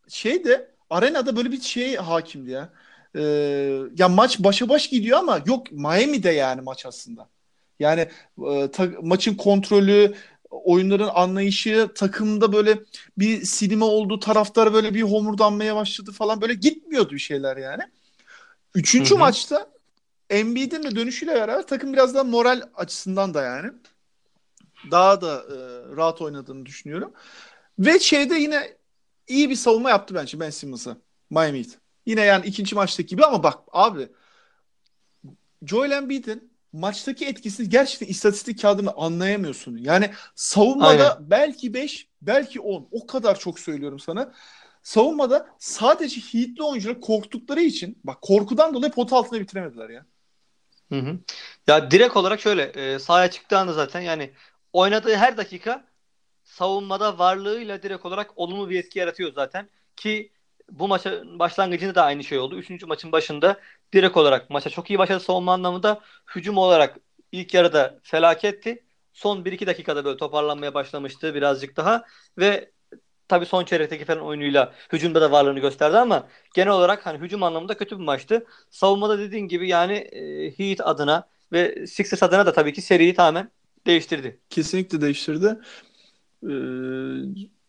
[0.08, 2.74] şey de arenada böyle bir şey hakimdi ya.
[3.16, 3.22] E,
[3.98, 7.30] ya maç başa baş gidiyor ama yok Miami'de yani maç aslında.
[7.80, 8.08] Yani
[8.48, 10.14] e, ta- maçın kontrolü,
[10.52, 12.80] oyunların anlayışı, takımda böyle
[13.18, 17.84] bir silime oldu, taraftar böyle bir homurdanmaya başladı falan böyle gitmiyordu bir şeyler yani.
[18.76, 19.20] Üçüncü Hı hı.
[19.20, 19.72] maçta
[20.30, 23.72] Embiid'in de dönüşüyle beraber takım biraz daha moral açısından da yani
[24.92, 25.56] daha da e,
[25.96, 27.14] rahat oynadığını düşünüyorum.
[27.80, 28.78] Ve şeyde yine
[29.28, 30.98] iyi bir savunma yaptı bence Ben Simmons'a.
[31.30, 31.70] Miami Heat.
[32.06, 34.10] Yine yani ikinci maçtaki gibi ama bak abi
[35.66, 39.78] Joel Embiid'in maçtaki etkisini gerçekten istatistik kağıdını anlayamıyorsun.
[39.78, 42.88] Yani savunmada belki 5, belki 10.
[42.92, 44.34] O kadar çok söylüyorum sana.
[44.84, 50.06] Savunmada sadece Heat'li oyuncular korktukları için bak korkudan dolayı pot altında bitiremediler ya.
[50.90, 51.20] Hı hı.
[51.68, 54.34] Ya direkt olarak şöyle e, sahaya çıktığı anda zaten yani
[54.74, 55.86] oynadığı her dakika
[56.44, 59.70] savunmada varlığıyla direkt olarak olumlu bir etki yaratıyor zaten.
[59.96, 60.32] Ki
[60.72, 62.58] bu maçın başlangıcında da aynı şey oldu.
[62.58, 63.60] Üçüncü maçın başında
[63.94, 66.02] direkt olarak maça çok iyi başladı savunma anlamında.
[66.36, 66.98] Hücum olarak
[67.32, 68.84] ilk yarıda felaketti.
[69.14, 72.06] Son 1-2 dakikada böyle toparlanmaya başlamıştı birazcık daha.
[72.38, 72.72] Ve
[73.28, 77.78] tabii son çeyrekteki falan oyunuyla hücumda da varlığını gösterdi ama genel olarak hani hücum anlamında
[77.78, 78.46] kötü bir maçtı.
[78.70, 83.52] Savunmada dediğin gibi yani e, Heat adına ve Sixers adına da tabii ki seriyi tamamen
[83.88, 84.40] değiştirdi.
[84.50, 85.60] Kesinlikle değiştirdi.
[86.44, 86.48] Ee,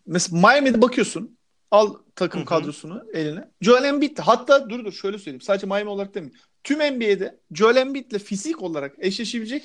[0.07, 1.39] mesela Miami'de bakıyorsun.
[1.73, 2.49] Al takım Hı hı.
[2.49, 3.51] kadrosunu eline.
[3.61, 5.41] Joel Embiid hatta dur dur şöyle söyleyeyim.
[5.41, 6.39] Sadece Miami olarak demeyeyim.
[6.65, 9.65] Tüm NBA'de Joel Embiid'le fizik olarak eşleşebilecek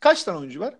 [0.00, 0.74] kaç tane oyuncu var?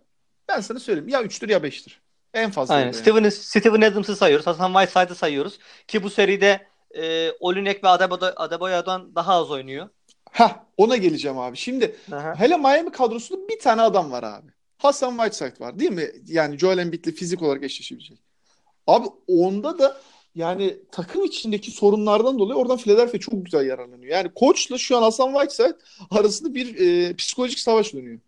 [0.48, 1.08] Ben sana söyleyeyim.
[1.08, 1.92] Ya 3'tür ya 5'tir.
[2.34, 2.74] En fazla.
[2.74, 2.84] Aynen.
[2.86, 2.94] yani.
[2.94, 4.46] Steven, Steven Adams'ı sayıyoruz.
[4.46, 5.58] Hasan Whiteside'ı sayıyoruz.
[5.88, 9.88] Ki bu seride e, Olinek ve Adebayo- Adebayo'dan daha az oynuyor.
[10.30, 11.56] Heh, ona geleceğim abi.
[11.56, 12.34] Şimdi Aha.
[12.38, 14.50] hele Miami kadrosunda bir tane adam var abi.
[14.78, 16.10] Hasan Whiteside var değil mi?
[16.26, 18.18] Yani Joel Embiid'le fizik olarak eşleşebilecek.
[18.86, 20.00] Abi onda da
[20.34, 24.12] yani takım içindeki sorunlardan dolayı oradan Philadelphia çok güzel yararlanıyor.
[24.12, 25.76] Yani koçla şu an Hasan Whiteside
[26.10, 28.18] arasında bir e, psikolojik savaş dönüyor.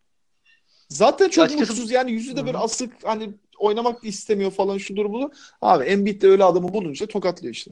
[0.88, 5.12] Zaten çok Açıkçası- mutsuz yani yüzü de böyle asık hani oynamak da istemiyor falan şudur
[5.12, 5.30] budur.
[5.62, 7.70] Abi Embiid de öyle adamı bulunca tokatlıyor işte.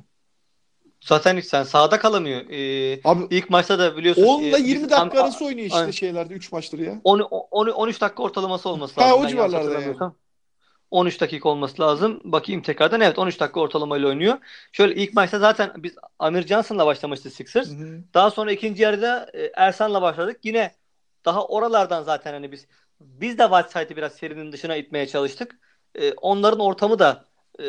[1.00, 2.40] Zaten sen sahada kalamıyor.
[2.50, 4.22] E, Abi ilk maçta da biliyorsun.
[4.22, 5.90] 10 e, ile biz 20 tam- dakika arası oynuyor işte Aynen.
[5.90, 7.00] şeylerde 3 maçları ya.
[7.04, 9.12] 10, 10, 13 dakika ortalaması olması Ha, lazım.
[9.20, 9.96] o Ben yanlış civarlarda yani.
[10.94, 11.00] Hatırlamıyorsam.
[11.00, 12.20] 13 dakika olması lazım.
[12.24, 13.00] Bakayım tekrardan.
[13.00, 14.38] Evet 13 dakika ortalamayla oynuyor.
[14.72, 17.68] Şöyle ilk maçta zaten biz Amir Johnson'la başlamıştı Sixers.
[17.68, 18.04] Hı hı.
[18.14, 20.40] Daha sonra ikinci yarıda e, Ersan'la başladık.
[20.44, 20.74] Yine
[21.24, 22.66] daha oralardan zaten hani biz
[23.00, 25.58] biz de Whiteside'ı biraz serinin dışına itmeye çalıştık.
[25.94, 27.24] E, onların ortamı da
[27.60, 27.64] e,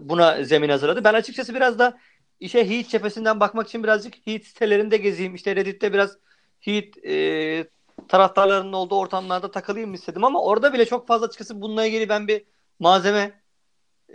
[0.00, 1.04] buna zemin hazırladı.
[1.04, 1.98] Ben açıkçası biraz da
[2.40, 5.34] işe Heat cephesinden bakmak için birazcık Heat sitelerinde gezeyim.
[5.34, 6.18] İşte Reddit'te biraz
[6.60, 7.66] Heat e,
[8.08, 12.44] taraftarlarının olduğu ortamlarda takılayım istedim ama orada bile çok fazla açıkçası bununla ilgili ben bir
[12.78, 13.40] malzeme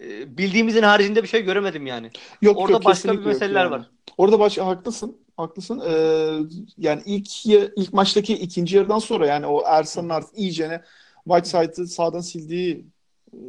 [0.02, 2.10] e, bildiğimizin haricinde bir şey göremedim yani.
[2.41, 3.71] Yok Orada yok başka bir meseleler yani.
[3.71, 3.89] var.
[4.17, 5.17] Orada baş haklısın.
[5.38, 5.82] Haklısın.
[5.88, 6.39] Ee,
[6.78, 10.82] yani ilk ilk maçtaki ikinci yarıdan sonra yani o Ersan'ın artık iyicene
[11.28, 12.86] Whiteside'ı sağdan sildiği
[13.34, 13.39] e,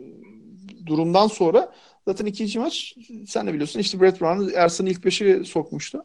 [0.87, 1.72] durumdan sonra
[2.09, 2.94] zaten ikinci maç
[3.29, 6.05] sen de biliyorsun işte Brett Brown Ersan'ı ilk beşe sokmuştu.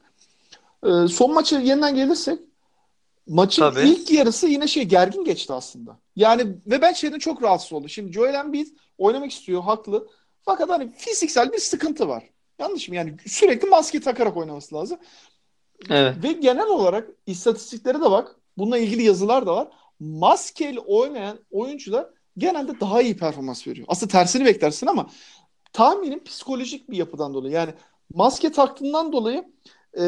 [0.84, 2.39] Ee, son maça yeniden gelirsek
[3.28, 3.90] maçın Tabii.
[3.90, 6.00] ilk yarısı yine şey gergin geçti aslında.
[6.16, 7.90] Yani ve ben şeyden çok rahatsız oldum.
[7.90, 10.08] Şimdi Joel Embiid oynamak istiyor haklı.
[10.42, 12.24] Fakat hani fiziksel bir sıkıntı var.
[12.60, 12.96] Yanlış mı?
[12.96, 14.98] Yani sürekli maske takarak oynaması lazım.
[15.90, 16.16] Evet.
[16.24, 18.36] Ve genel olarak istatistiklere de bak.
[18.58, 19.68] Bununla ilgili yazılar da var.
[20.00, 23.88] Maskeli oynayan oyuncular genelde daha iyi performans veriyor.
[23.90, 25.10] Aslında tersini beklersin ama
[25.74, 27.54] tahminim psikolojik bir yapıdan dolayı.
[27.54, 27.74] Yani
[28.13, 29.44] maske taktığından dolayı
[30.00, 30.04] e,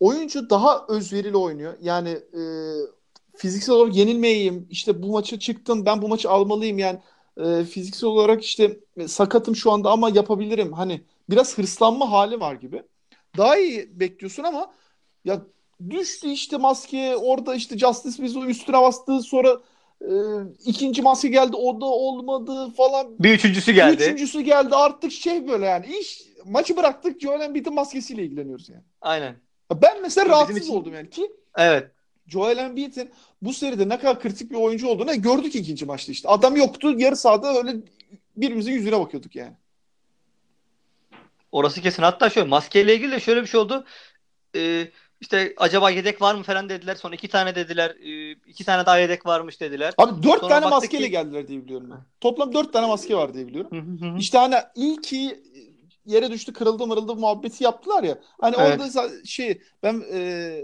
[0.00, 1.74] oyuncu daha özverili oynuyor.
[1.80, 2.42] Yani e,
[3.36, 4.66] fiziksel olarak yenilmeyeyim.
[4.70, 5.86] İşte bu maça çıktım.
[5.86, 6.98] Ben bu maçı almalıyım yani.
[7.40, 10.72] E, fiziksel olarak işte e, sakatım şu anda ama yapabilirim.
[10.72, 12.82] Hani biraz hırslanma hali var gibi.
[13.36, 14.72] Daha iyi bekliyorsun ama
[15.24, 15.42] ya
[15.90, 19.60] düştü işte maske orada işte Justice Winslow üstüne bastı sonra
[20.00, 20.12] e,
[20.66, 23.18] ikinci maske geldi o da olmadı falan.
[23.18, 23.98] Bir üçüncüsü geldi.
[23.98, 28.82] Bir üçüncüsü geldi artık şey böyle yani iş maçı bıraktık Joel Embiid'in maskesiyle ilgileniyoruz yani.
[29.00, 29.45] Aynen.
[29.74, 31.90] Ben mesela rahatsız için- oldum yani ki Evet.
[32.28, 33.10] Joel Embiid'in
[33.42, 36.28] bu seride ne kadar kritik bir oyuncu olduğunu gördük ikinci maçta işte.
[36.28, 37.76] Adam yoktu yarı sahada öyle
[38.36, 39.52] birbirimizin yüzüne bakıyorduk yani.
[41.52, 42.02] Orası kesin.
[42.02, 43.84] Hatta şöyle maskeyle ilgili de şöyle bir şey oldu.
[44.56, 44.88] Ee,
[45.20, 46.94] işte acaba yedek var mı falan dediler.
[46.94, 47.90] Sonra iki tane dediler.
[47.90, 49.94] Ee, iki tane daha yedek varmış dediler.
[49.98, 51.98] Abi dört Sonra tane maskeyle ki- geldiler diye biliyorum ben.
[52.20, 53.70] Toplam dört tane maske var diye biliyorum.
[54.00, 54.18] Hı hı hı.
[54.18, 55.40] İşte hani ilki
[56.06, 58.18] yere düştü kırıldı mırıldı muhabbeti yaptılar ya.
[58.40, 58.80] Hani Evet.
[58.80, 60.60] orada şey ben e,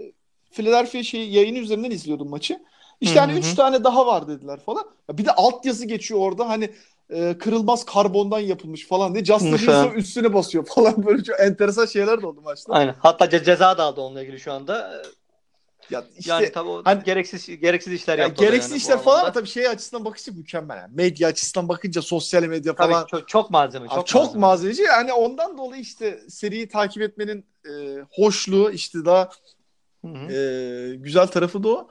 [0.53, 2.63] Philadelphia şey yayını üzerinden izliyordum maçı.
[3.01, 3.57] İşte Hı hani hı üç hı.
[3.57, 4.85] tane daha var dediler falan.
[5.13, 6.71] Bir de altyazı geçiyor orada hani
[7.11, 9.57] e, kırılmaz karbondan yapılmış falan diye Justin.
[9.57, 12.73] Wilson üstüne basıyor falan böyle çok enteresan şeyler de oldu maçta.
[12.73, 12.95] Aynen.
[12.99, 15.03] Hatta ce- ceza da aldı onunla ilgili şu anda.
[15.93, 18.43] Ya işte yani tabii o hani- gereksiz gereksiz işler ya yaptı.
[18.43, 20.95] o da gereksiz yani işler falan ama tabii şey açısından bakınca mükemmel yani.
[20.95, 23.87] Medya açısından bakınca sosyal medya Tabii falan çok, çok malzeme.
[23.87, 24.41] Abi Çok, çok, malzeme.
[24.41, 24.83] malzemeci.
[24.83, 27.71] Yani ondan dolayı işte seriyi takip etmenin e,
[28.11, 29.31] hoşluğu işte daha
[30.05, 30.33] Hı hı.
[30.33, 31.89] e, güzel tarafı da o.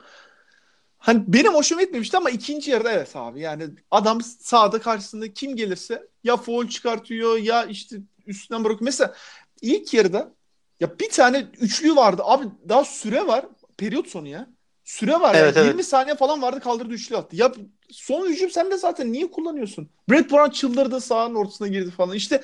[0.98, 3.40] Hani benim hoşuma gitmemişti ama ikinci yarıda evet abi.
[3.40, 8.86] Yani adam sahada karşısında kim gelirse ya foul çıkartıyor ya işte üstünden bırakıyor.
[8.86, 9.14] Mesela
[9.62, 10.34] ilk yarıda
[10.80, 12.22] ya bir tane üçlü vardı.
[12.26, 13.46] Abi daha süre var.
[13.78, 14.48] Periyot sonu ya.
[14.84, 15.36] Süre var.
[15.36, 15.64] Evet, yani.
[15.64, 15.74] evet.
[15.74, 17.36] 20 saniye falan vardı kaldırdı üçlü attı.
[17.36, 17.52] Ya
[17.92, 19.90] son hücum sen de zaten niye kullanıyorsun?
[20.10, 22.16] Brett Brown çıldırdı sahanın ortasına girdi falan.
[22.16, 22.44] İşte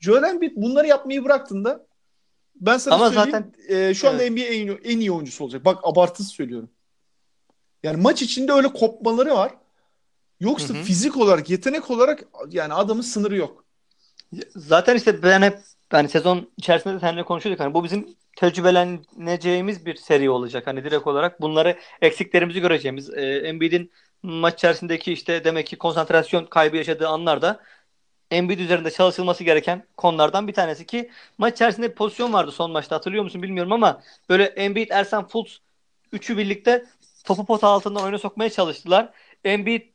[0.00, 1.86] Joel Embiid bunları yapmayı bıraktığında
[2.54, 4.32] ben sana Ama söyleyeyim e, şu anda Evet.
[4.32, 5.64] NBA en, iyi- en iyi oyuncusu olacak.
[5.64, 6.70] Bak abartısı söylüyorum.
[7.82, 9.54] Yani maç içinde öyle kopmaları var.
[10.40, 10.82] Yoksa Hı hı.
[10.82, 13.64] fizik olarak, yetenek olarak yani adamın sınırı yok.
[14.56, 15.58] Zaten işte ben hep
[15.90, 17.60] hani sezon içerisinde de seninle konuşuyorduk.
[17.60, 20.66] Hani bu bizim tecrübeleneceğimiz bir seri olacak.
[20.66, 23.10] Hani direkt olarak bunları eksiklerimizi göreceğimiz.
[23.10, 27.60] Ee, Embiid'in maç içerisindeki işte demek ki konsantrasyon kaybı yaşadığı anlarda
[28.30, 32.96] Embiid üzerinde çalışılması gereken konulardan bir tanesi ki maç içerisinde bir pozisyon vardı son maçta
[32.96, 35.60] hatırlıyor musun bilmiyorum ama böyle Embiid, Ersan Fultz
[36.12, 36.86] üçü birlikte
[37.24, 39.12] topu pota altından oyuna sokmaya çalıştılar.
[39.44, 39.92] Embiid E-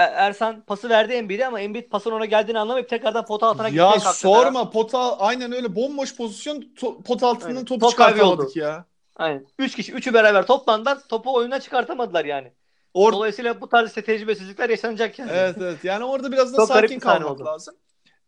[0.00, 3.98] Ersan pası verdi Embiid'e ama Embiid pasın ona geldiğini anlamayıp tekrardan pota altına gitmeye Ya
[3.98, 4.18] kalktı.
[4.18, 7.64] sorma pota aynen öyle bomboş pozisyon to, pot altından Aynen.
[7.64, 8.84] topu Top çıkartamadık ya.
[9.16, 9.46] Aynen.
[9.58, 10.98] Üç kişi, üçü beraber toplandılar.
[11.08, 12.52] Topu oyuna çıkartamadılar yani.
[12.94, 15.30] Or Dolayısıyla bu tarz işte tecrübesizlikler yaşanacak yani.
[15.34, 17.44] evet evet yani orada biraz da sakin kalmak oldu.
[17.44, 17.74] lazım.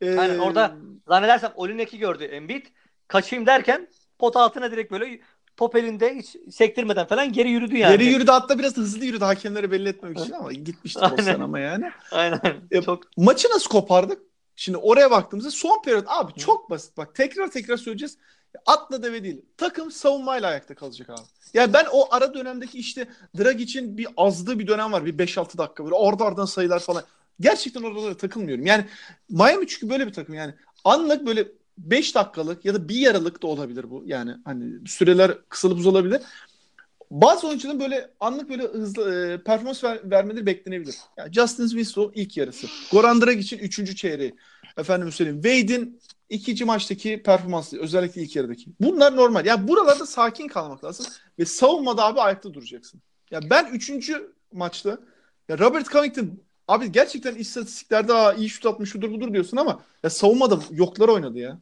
[0.00, 0.72] Ee, Aynen, orada
[1.08, 2.66] Zannedersem Olinek'i gördü Embiid.
[3.08, 5.20] Kaçayım derken pota altına direkt böyle
[5.58, 7.98] top elinde hiç sektirmeden falan geri yürüdü yani.
[7.98, 11.40] Geri yürüdü hatta biraz hızlı yürüdü hakemlere belli etmemek için ama gitmişti Aynen.
[11.40, 11.90] ama yani.
[12.12, 12.40] Aynen.
[12.70, 14.22] E, Çok Maçı nasıl kopardık?
[14.56, 18.18] Şimdi oraya baktığımızda son periyot abi çok basit bak tekrar tekrar söyleyeceğiz.
[18.66, 19.42] Atla deve değil.
[19.56, 21.20] Takım savunmayla ayakta kalacak abi.
[21.54, 25.04] Yani ben o ara dönemdeki işte Dragic'in bir azdığı bir dönem var.
[25.04, 27.02] Bir 5-6 dakika böyle orada oradan sayılar falan.
[27.40, 28.66] Gerçekten oralara takılmıyorum.
[28.66, 28.84] Yani
[29.30, 30.54] Miami çünkü böyle bir takım yani.
[30.84, 34.02] Anlık böyle 5 dakikalık ya da bir yarılık da olabilir bu.
[34.06, 36.22] Yani hani süreler kısalıp uzalabilir.
[37.10, 40.94] Bazı oyuncuların böyle anlık böyle hızlı e, performans ver, vermeleri beklenebilir.
[41.16, 42.66] Yani Justin Winslow ilk yarısı.
[42.92, 44.34] Goran Dragic'in üçüncü çeyreği.
[44.76, 45.42] Efendim söyleyeyim.
[45.42, 48.70] Wade'in ikinci maçtaki performansı özellikle ilk yarıdaki.
[48.80, 49.46] Bunlar normal.
[49.46, 51.06] Yani buralarda sakin kalmak lazım
[51.38, 53.00] ve savunmada abi ayakta duracaksın.
[53.30, 54.98] Ya ben üçüncü maçta
[55.48, 60.58] ya Robert Covington abi gerçekten istatistiklerde iyi şut atmış şudur budur diyorsun ama ya savunmada
[60.70, 61.58] yoklar oynadı ya.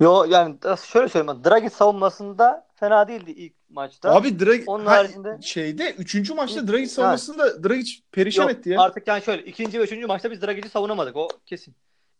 [0.00, 0.56] Yo yani
[0.92, 1.40] şöyle söyleyeyim.
[1.44, 4.14] ben, Dragic savunmasında fena değildi ilk maçta.
[4.14, 8.70] Abi Drag Onun ha, haricinde- şeyde üçüncü maçta İlk- Dragic savunmasında Dragic perişan Yok, etti
[8.70, 8.80] ya.
[8.80, 11.16] Artık yani şöyle ikinci ve üçüncü maçta biz Dragic'i savunamadık.
[11.16, 11.74] O kesin.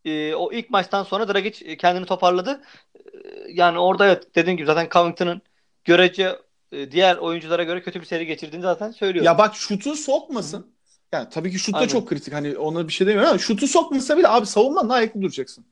[0.04, 2.61] Ee, o ilk maçtan sonra Dragic kendini toparladı.
[2.96, 3.00] Ee,
[3.48, 5.42] yani orada evet dediğim gibi zaten Covington'ın
[5.85, 6.38] görece
[6.72, 9.26] e, diğer oyunculara göre kötü bir seri geçirdiğini zaten söylüyorum.
[9.26, 10.66] Ya bak şutu sokmasın.
[11.12, 11.88] Yani tabii ki şut da Aynen.
[11.88, 12.35] çok kritik.
[12.35, 15.64] Hani ona bir şey demiyorum ama şutu sokmasa bile abi savunmanın ayakta duracaksın.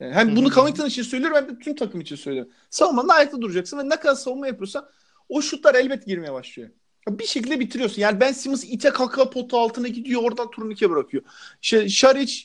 [0.00, 0.50] Yani hem bunu.
[0.50, 2.52] Covington için söylüyorum hem de tüm takım için söylüyorum.
[2.70, 4.88] Savunmanın ayakta duracaksın ve ne kadar savunma yapıyorsan
[5.28, 6.70] o şutlar elbet girmeye başlıyor.
[7.08, 8.02] Bir şekilde bitiriyorsun.
[8.02, 11.22] Yani Ben Simmons ite kaka potu altına gidiyor oradan turnike bırakıyor.
[11.60, 12.44] Şey, Şaric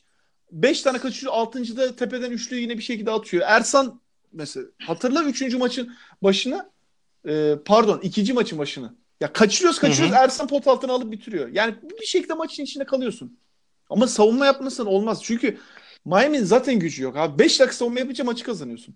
[0.52, 1.96] 5 tane kaçıyor 6.
[1.96, 3.44] tepeden üçlü yine bir şekilde atıyor.
[3.48, 4.02] Ersan
[4.34, 5.56] mesela hatırla 3.
[5.56, 6.70] maçın başını
[7.28, 8.96] e, pardon ikinci maçın başını.
[9.22, 11.48] Ya kaçırıyoruz kaçırıyoruz Hı Ersan pot altına alıp bitiriyor.
[11.48, 13.38] Yani bir şekilde maçın içinde kalıyorsun.
[13.90, 15.24] Ama savunma yapmasan olmaz.
[15.24, 15.58] Çünkü
[16.06, 17.18] Miami'nin zaten gücü yok.
[17.18, 18.96] Abi 5 dakika savunma yapınca maçı kazanıyorsun.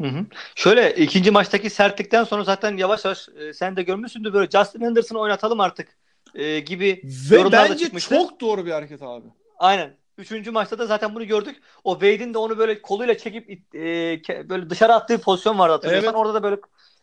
[0.00, 0.26] Hı hı.
[0.54, 5.18] Şöyle ikinci maçtaki sertlikten sonra zaten yavaş yavaş e, sen de görmüşsündür böyle Justin Henderson'ı
[5.18, 5.88] oynatalım artık
[6.34, 8.14] e, gibi Ve yorumlar da bence çıkmıştı.
[8.14, 9.26] çok doğru bir hareket abi.
[9.58, 9.96] Aynen.
[10.18, 11.62] Üçüncü maçta da zaten bunu gördük.
[11.84, 16.08] O Wade'in de onu böyle koluyla çekip it- e, böyle dışarı attığı pozisyon vardı hatırlıyorsan.
[16.14, 16.20] Evet.
[16.20, 16.56] Orada da böyle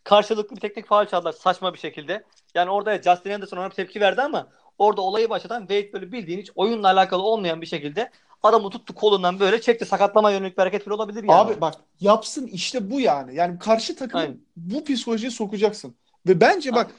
[0.03, 2.23] karşılıklı bir teknik faul çaldılar saçma bir şekilde.
[2.55, 6.51] Yani orada Justin Anderson ona tepki verdi ama orada olayı başlatan Wade böyle bildiğin hiç
[6.55, 8.11] oyunla alakalı olmayan bir şekilde
[8.43, 9.85] adamı tuttu kolundan böyle çekti.
[9.85, 11.31] Sakatlama yönelik bir hareket bile olabilir yani.
[11.31, 13.35] Abi bak yapsın işte bu yani.
[13.35, 14.37] Yani karşı takımı Aynen.
[14.55, 15.95] bu psikolojiye sokacaksın.
[16.27, 16.91] Ve bence bak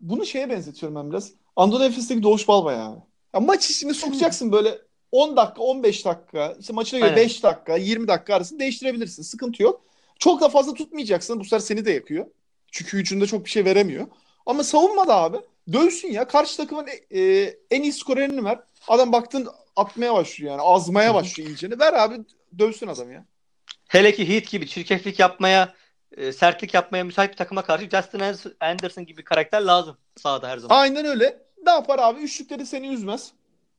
[0.00, 1.32] bunu şeye benzetiyorum ben biraz.
[1.56, 2.98] Anadolu Efes'teki Doğuş Balbay abi.
[3.34, 4.78] Ya maç içine sokacaksın böyle
[5.12, 7.24] 10 dakika, 15 dakika, işte maçına göre Aynen.
[7.24, 9.22] 5 dakika, 20 dakika arasında değiştirebilirsin.
[9.22, 9.80] Sıkıntı yok.
[10.18, 11.40] Çok da fazla tutmayacaksın.
[11.40, 12.26] Bu sefer seni de yakıyor.
[12.72, 14.06] Çünkü hücumda çok bir şey veremiyor.
[14.46, 15.36] Ama savunmada abi
[15.72, 16.28] dövsün ya.
[16.28, 18.58] Karşı takımın e, e, en iyi skorerini ver.
[18.88, 20.62] Adam baktın atmaya başlıyor yani.
[20.62, 21.78] Azmaya başlıyor iyicene.
[21.78, 22.20] Ver abi
[22.58, 23.24] dövsün adam ya.
[23.88, 25.74] Hele ki Heat gibi çirkeflik yapmaya,
[26.16, 28.20] e, sertlik yapmaya müsait bir takıma karşı Justin
[28.60, 30.76] Anderson gibi bir karakter lazım sahada her zaman.
[30.76, 31.42] Aynen öyle.
[31.64, 32.20] Ne yapar abi?
[32.20, 33.32] Üçlükleri seni üzmez.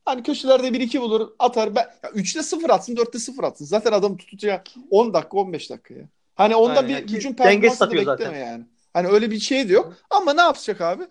[0.04, 1.74] Hani köşelerde 1-2 bulur atar.
[1.74, 3.64] Ben, ya 3'te 0 atsın 4'te 0 atsın.
[3.64, 6.04] Zaten adamı tutacağı 10 dakika 15 dakika ya.
[6.34, 6.88] Hani ondan Aynen.
[6.88, 8.46] bir Yani hücum denge performansı da satıyor bekleme zaten.
[8.52, 8.64] yani.
[8.92, 9.92] Hani öyle bir şey de yok.
[10.10, 11.02] Ama ne yapacak abi?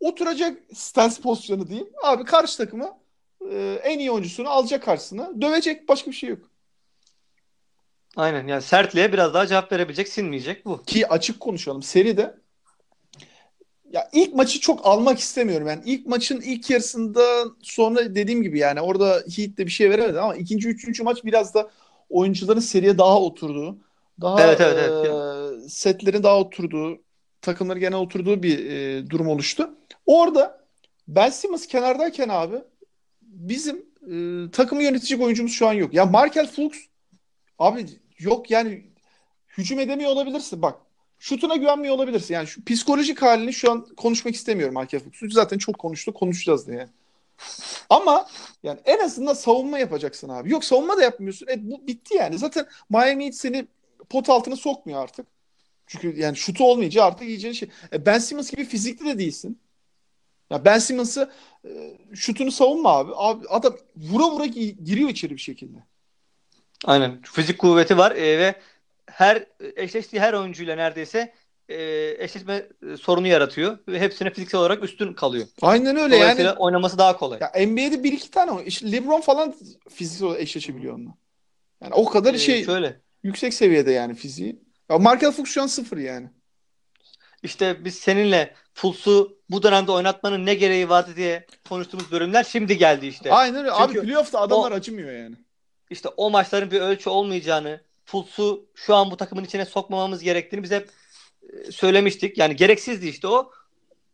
[0.00, 1.88] Oturacak stance pozisyonu diyeyim.
[2.04, 2.98] Abi karşı takıma
[3.52, 5.40] e, en iyi oyuncusunu alacak karşısına.
[5.40, 5.88] Dövecek.
[5.88, 6.50] Başka bir şey yok.
[8.16, 10.82] Aynen yani sertliğe biraz daha cevap verebilecek, sinmeyecek bu.
[10.82, 11.82] Ki açık konuşalım.
[11.82, 12.34] Seride
[13.92, 15.66] ya ilk maçı çok almak istemiyorum.
[15.66, 20.20] Yani ilk maçın ilk yarısında sonra dediğim gibi yani orada Heat de bir şey veremedi
[20.20, 21.70] ama ikinci, üçüncü maç biraz da
[22.10, 23.78] oyuncuların seriye daha oturduğu,
[24.20, 25.06] daha Evet, evet, evet.
[25.64, 26.98] e, setlerin daha oturduğu,
[27.42, 29.70] takımların genel oturduğu bir e, durum oluştu.
[30.06, 30.66] Orada
[31.08, 32.56] Ben Simmons kenardayken abi
[33.36, 35.94] bizim e, takımı yönetecek oyuncumuz şu an yok.
[35.94, 36.78] Ya Markel Fultz
[37.58, 37.86] abi
[38.18, 38.84] yok yani
[39.58, 40.62] hücum edemiyor olabilirsin.
[40.62, 40.78] Bak
[41.18, 42.34] şutuna güvenmiyor olabilirsin.
[42.34, 45.30] Yani şu psikolojik halini şu an konuşmak istemiyorum Markel Fultz'u.
[45.30, 46.88] Zaten çok konuştuk, konuşacağız diye.
[47.90, 48.28] Ama
[48.62, 50.52] yani en azından savunma yapacaksın abi.
[50.52, 51.46] Yok savunma da yapmıyorsun.
[51.46, 52.38] E, bu bitti yani.
[52.38, 53.66] Zaten Miami Heat seni
[54.08, 55.26] pot altına sokmuyor artık.
[55.86, 57.68] Çünkü yani şutu olmayınca artık yiyeceğin şey.
[57.92, 59.58] E, ben Simmons gibi fizikli de değilsin.
[60.50, 61.30] Ya Ben Simmons'ı
[61.64, 63.12] e, şutunu savunma abi.
[63.16, 65.78] Abi adam vura vura gi- giriyor içeri bir şekilde.
[66.84, 67.22] Aynen.
[67.22, 68.54] Fizik kuvveti var e, ve
[69.06, 71.34] her eşleştiği her oyuncuyla neredeyse
[71.68, 71.76] e,
[72.24, 75.46] eşleşme e, sorunu yaratıyor ve hepsine fiziksel olarak üstün kalıyor.
[75.62, 76.50] Aynen öyle yani.
[76.50, 77.38] oynaması daha kolay.
[77.40, 79.54] Ya NBA'de bir iki tane işte LeBron falan
[79.90, 81.14] fiziksel olarak eşleşebiliyor onunla.
[81.82, 83.00] Yani o kadar E, şey şöyle.
[83.22, 84.60] yüksek seviyede yani fiziği.
[84.90, 86.28] Ya Markel Fultz şu an sıfır yani.
[87.42, 93.06] İşte biz seninle Fultz'u bu dönemde oynatmanın ne gereği vardı diye konuştuğumuz bölümler şimdi geldi
[93.06, 93.32] işte.
[93.32, 93.72] Aynen öyle.
[93.72, 95.36] Abi playoff'ta adamlar o- acımıyor yani.
[95.90, 100.70] İşte o maçların bir ölçü olmayacağını, Fultz'u şu an bu takımın içine sokmamamız gerektiğini biz
[100.70, 100.88] hep
[101.42, 102.38] e, söylemiştik.
[102.38, 103.50] Yani gereksizdi işte o.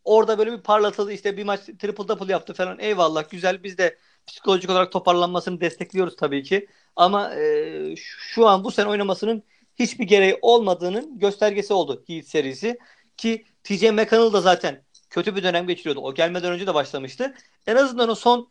[0.04, 2.78] Orada böyle bir parlatıldı işte bir maç triple double yaptı falan.
[2.78, 6.68] Eyvallah güzel biz de psikolojik olarak toparlanmasını destekliyoruz tabii ki.
[6.96, 9.42] Ama e, şu an bu sene oynamasının
[9.78, 12.78] hiçbir gereği olmadığının göstergesi oldu Heat serisi.
[13.16, 16.00] Ki TJ McConnell da zaten kötü bir dönem geçiriyordu.
[16.00, 17.34] O gelmeden önce de başlamıştı.
[17.66, 18.48] En azından o son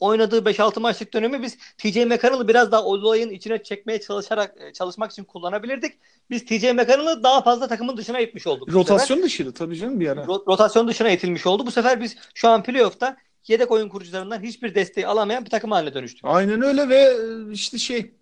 [0.00, 5.10] oynadığı 5-6 maçlık dönemi biz TJ McConnell'ı biraz daha olayın içine çekmeye çalışarak e, çalışmak
[5.12, 5.92] için kullanabilirdik.
[6.30, 8.72] Biz TJ McConnell'ı daha fazla takımın dışına itmiş olduk.
[8.72, 10.20] Rotasyon dışıydı tabii canım bir ara.
[10.20, 11.66] Ro- rotasyon dışına itilmiş oldu.
[11.66, 13.16] Bu sefer biz şu an playoff'ta
[13.48, 16.24] yedek oyun kurucularından hiçbir desteği alamayan bir takım haline dönüştük.
[16.24, 18.14] Aynen öyle ve e, işte şey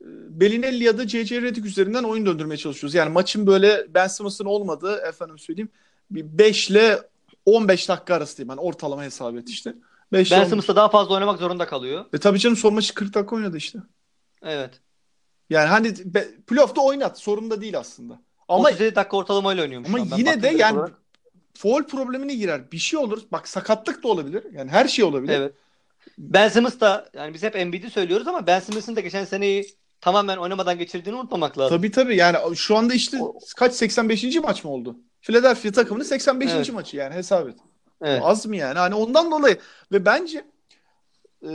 [0.00, 1.42] Bellinelli ya da C.C.
[1.42, 2.94] Redick üzerinden oyun döndürmeye çalışıyoruz.
[2.94, 5.70] Yani maçın böyle Ben Simmons'ın olmadığı efendim söyleyeyim
[6.10, 6.98] bir 5 ile
[7.46, 9.74] 15 dakika arası diyeyim ben ortalama hesap et işte.
[10.12, 10.48] 5 ile Ben 15.
[10.48, 12.04] Simmons'ta daha fazla oynamak zorunda kalıyor.
[12.12, 13.78] E tabii canım son maçı 40 dakika oynadı işte.
[14.42, 14.70] Evet.
[15.50, 18.20] Yani hani be, playoff'ta oynat sorun da değil aslında.
[18.48, 19.88] Ama 37 dakika ortalamayla oynuyormuş.
[19.88, 20.10] ama.
[20.10, 20.94] Ben yine de yani olarak.
[21.54, 22.72] foul problemine girer.
[22.72, 23.22] Bir şey olur.
[23.32, 24.44] Bak sakatlık da olabilir.
[24.52, 25.32] Yani her şey olabilir.
[25.32, 25.54] Evet.
[26.18, 29.66] Ben Simmons da yani biz hep Embiid'i söylüyoruz ama Ben Simmons'ın da geçen seneyi
[30.04, 31.76] tamamen oynamadan geçirdiğini unutmamak lazım.
[31.76, 34.40] Tabii tabii yani şu anda işte O- kaç 85.
[34.40, 34.96] maç mı oldu?
[35.20, 36.50] Philadelphia takımının 85.
[36.50, 36.72] Evet.
[36.72, 37.56] maçı yani hesap et.
[38.02, 38.22] Evet.
[38.24, 38.78] Az mı yani?
[38.78, 39.58] Hani ondan dolayı
[39.92, 40.44] ve bence
[41.48, 41.52] e,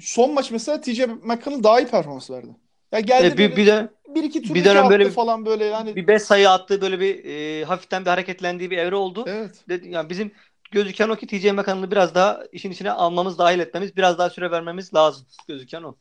[0.00, 2.56] son maç mesela TJ McConnell daha iyi performans verdi.
[2.92, 5.64] Ya geldi E, bir, böyle bir, dönem, bir iki tur bir dönem böyle falan böyle
[5.64, 5.96] yani.
[5.96, 9.24] bir 5 sayı attığı böyle bir e, hafiften bir hareketlendiği bir evre oldu.
[9.26, 9.64] Evet.
[9.84, 10.32] Yani bizim
[10.70, 14.50] gözüken o ki TJ McConnell'ı biraz daha işin içine almamız, dahil etmemiz, biraz daha süre
[14.50, 15.26] vermemiz lazım.
[15.48, 15.94] Gözüken o.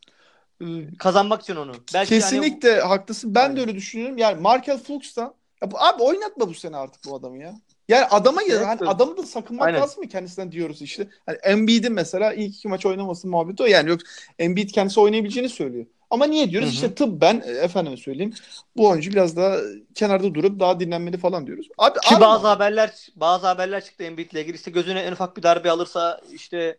[1.00, 1.72] Kazanmak için onu.
[1.94, 3.36] Belki Kesinlikle haklısın.
[3.36, 3.60] Ben de Aynen.
[3.62, 4.18] öyle düşünüyorum.
[4.18, 5.34] Yani Markel Fultz'tan
[5.64, 7.54] ya bu, abi oynatma bu sene artık bu adamı ya.
[7.88, 8.92] Yani adama ya Evet, hani evet.
[8.96, 9.82] adamı da sakınmak Aynen.
[9.82, 11.08] lazım mı kendisinden diyoruz işte.
[11.26, 14.00] Hani Embiid'in mesela ilk iki maç oynaması muhabbeti o yani yok
[14.40, 15.86] Embiid kendisi oynayabileceğini söylüyor.
[16.10, 16.68] Ama niye diyoruz?
[16.68, 16.76] Hı hı.
[16.76, 18.34] İşte tıbben e, efendime söyleyeyim.
[18.78, 19.58] Bu oyuncu biraz daha
[19.96, 21.68] kenarda durup daha dinlenmeli falan diyoruz.
[21.78, 24.56] Abi Ki abi- bazı haberler bazı haberler çıktı Embiid'le ilgili.
[24.56, 26.78] İşte gözüne en ufak bir darbe alırsa işte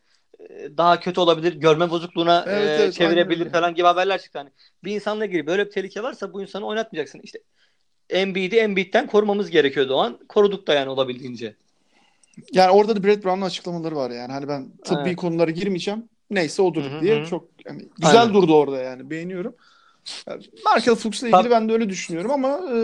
[0.76, 1.53] daha kötü olabilir.
[1.53, 4.38] Görme bozukluğuna Evet, e, evet, çevirebilir aynen falan gibi haberler çıktı.
[4.38, 4.51] Hani
[4.84, 7.20] bir insanla ilgili böyle bir tehlike varsa bu insanı oynatmayacaksın.
[7.22, 7.38] İşte
[8.11, 10.18] Embiid'i Embiid'den korumamız gerekiyordu o an.
[10.28, 11.57] Koruduk da yani olabildiğince.
[12.53, 14.32] Yani orada da Brett Brown'un açıklamaları var yani.
[14.32, 15.16] Hani ben tıbbi Evet.
[15.16, 16.09] konulara girmeyeceğim.
[16.30, 18.34] Neyse odur Hı hı diye çok yani güzel Aynen.
[18.34, 19.11] durdu orada yani.
[19.11, 19.57] Beğeniyorum.
[20.28, 22.76] Yani Markel Fultz'la ilgili Tab- ben de öyle düşünüyorum ama e,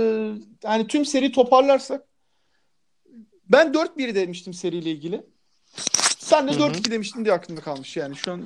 [0.62, 2.04] yani tüm seri toparlarsak
[3.48, 5.22] ben 4-1 demiştim seriyle ilgili.
[6.28, 6.62] Sen de Hı hı.
[6.62, 8.42] 4-2 demiştin diye aklımda kalmış yani şu an.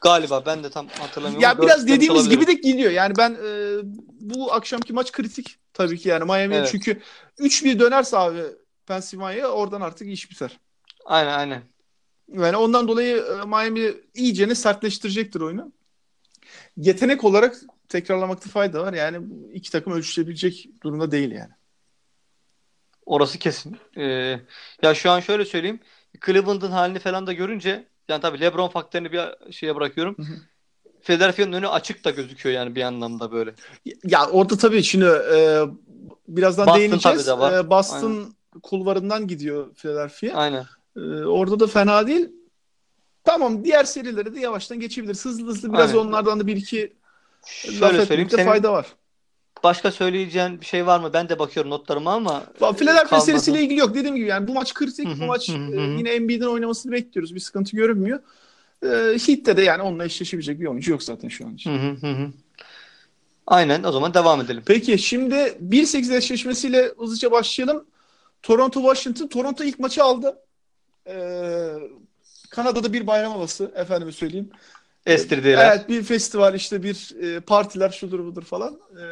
[0.00, 1.42] Galiba ben de tam hatırlamıyorum.
[1.42, 2.90] Ya biraz dediğimiz gibi de gidiyor.
[2.90, 3.78] Yani ben e,
[4.20, 6.68] bu akşamki maç kritik tabii ki yani Miami'ye Evet.
[6.72, 7.00] çünkü
[7.38, 8.42] 3-1 dönerse abi
[8.86, 10.60] Pennsylvania oradan artık iş biter.
[11.04, 11.62] Aynen aynen.
[12.28, 15.72] Yani ondan dolayı e, Miami iyicene sertleştirecektir oyunu.
[16.76, 17.56] Yetenek olarak
[17.88, 18.92] tekrarlamakta fayda var.
[18.92, 21.52] Yani iki takım ölçüşebilecek durumda değil yani.
[23.06, 23.76] Orası kesin.
[23.96, 24.40] Ee,
[24.82, 25.80] ya şu an şöyle söyleyeyim.
[26.26, 30.16] Cleveland'ın halini falan da görünce yani tabii LeBron faktörünü bir şeye bırakıyorum.
[31.02, 33.54] Philadelphia'nın önü açık da gözüküyor yani bir anlamda böyle.
[34.04, 35.62] Ya orada tabii şimdi e,
[36.28, 37.24] birazdan Boston değineceğiz.
[37.26, 37.52] tabii de var.
[37.52, 40.36] E, Boston kulvarından gidiyor Philadelphia.
[40.36, 40.66] Aynen.
[40.96, 42.28] E, orada da fena değil.
[43.24, 45.24] Tamam diğer serilere de yavaştan geçebiliriz.
[45.24, 46.06] Hızlı hızlı biraz Aynen.
[46.06, 46.92] onlardan da bir iki
[47.66, 48.02] laf Şöyle söyleyeyim.
[48.12, 48.86] etmekte Senin fayda var.
[49.64, 51.10] Başka söyleyeceğin bir şey var mı?
[51.12, 53.94] Ben de bakıyorum notlarıma ama Bak, Philadelphia serisiyle ilgili yok.
[53.94, 55.20] Dediğim gibi yani bu maç kritik.
[55.20, 57.34] Bu maç e, yine Embiid'in oynamasını bekliyoruz.
[57.34, 58.20] Bir sıkıntı görünmüyor.
[58.82, 58.88] E,
[59.26, 61.70] Heat'te de yani onunla eşleşebilecek bir oyuncu yok zaten şu an için.
[63.46, 64.62] Aynen o zaman devam edelim.
[64.66, 67.84] Peki şimdi 1-8 eşleşmesiyle hızlıca başlayalım.
[68.42, 69.26] Toronto Washington.
[69.26, 70.38] Toronto ilk maçı aldı.
[71.06, 71.72] Ee,
[72.50, 74.50] Kanada'da bir bayram havası efendime söyleyeyim.
[75.06, 75.72] Estirdiler.
[75.76, 78.80] Evet bir festival işte bir e, partiler şudur budur falan.
[78.92, 79.04] Ee,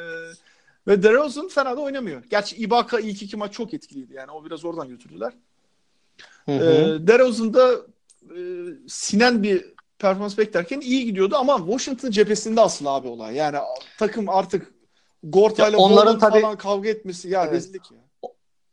[0.87, 2.23] ve DeRozan fena da oynamıyor.
[2.31, 5.33] Gerçi Ibaka ilk iki maç çok etkiliydi yani o biraz oradan götürdüler.
[6.47, 7.07] Hı hı.
[7.07, 7.73] DeRozan da
[8.23, 8.39] e,
[8.89, 9.65] sinen bir
[9.99, 13.35] performans beklerken iyi gidiyordu ama Washington cephesinde aslında abi olay.
[13.35, 13.59] Yani
[13.99, 14.73] takım artık
[15.23, 17.53] Gorta'yla Ya onların tabii- falan kavga etmesi ya Evet.
[17.55, 17.99] rezillik ya.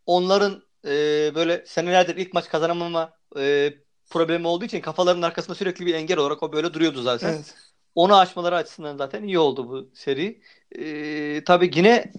[0.05, 0.91] Onların e,
[1.35, 3.73] böyle senelerdir ilk maç kazanamama e,
[4.13, 7.33] problemi olduğu için kafalarının arkasında sürekli bir engel olarak o böyle duruyordu zaten.
[7.33, 7.55] Evet.
[7.95, 10.41] Onu aşmaları açısından zaten iyi oldu bu seri.
[10.79, 12.11] Ee, tabii yine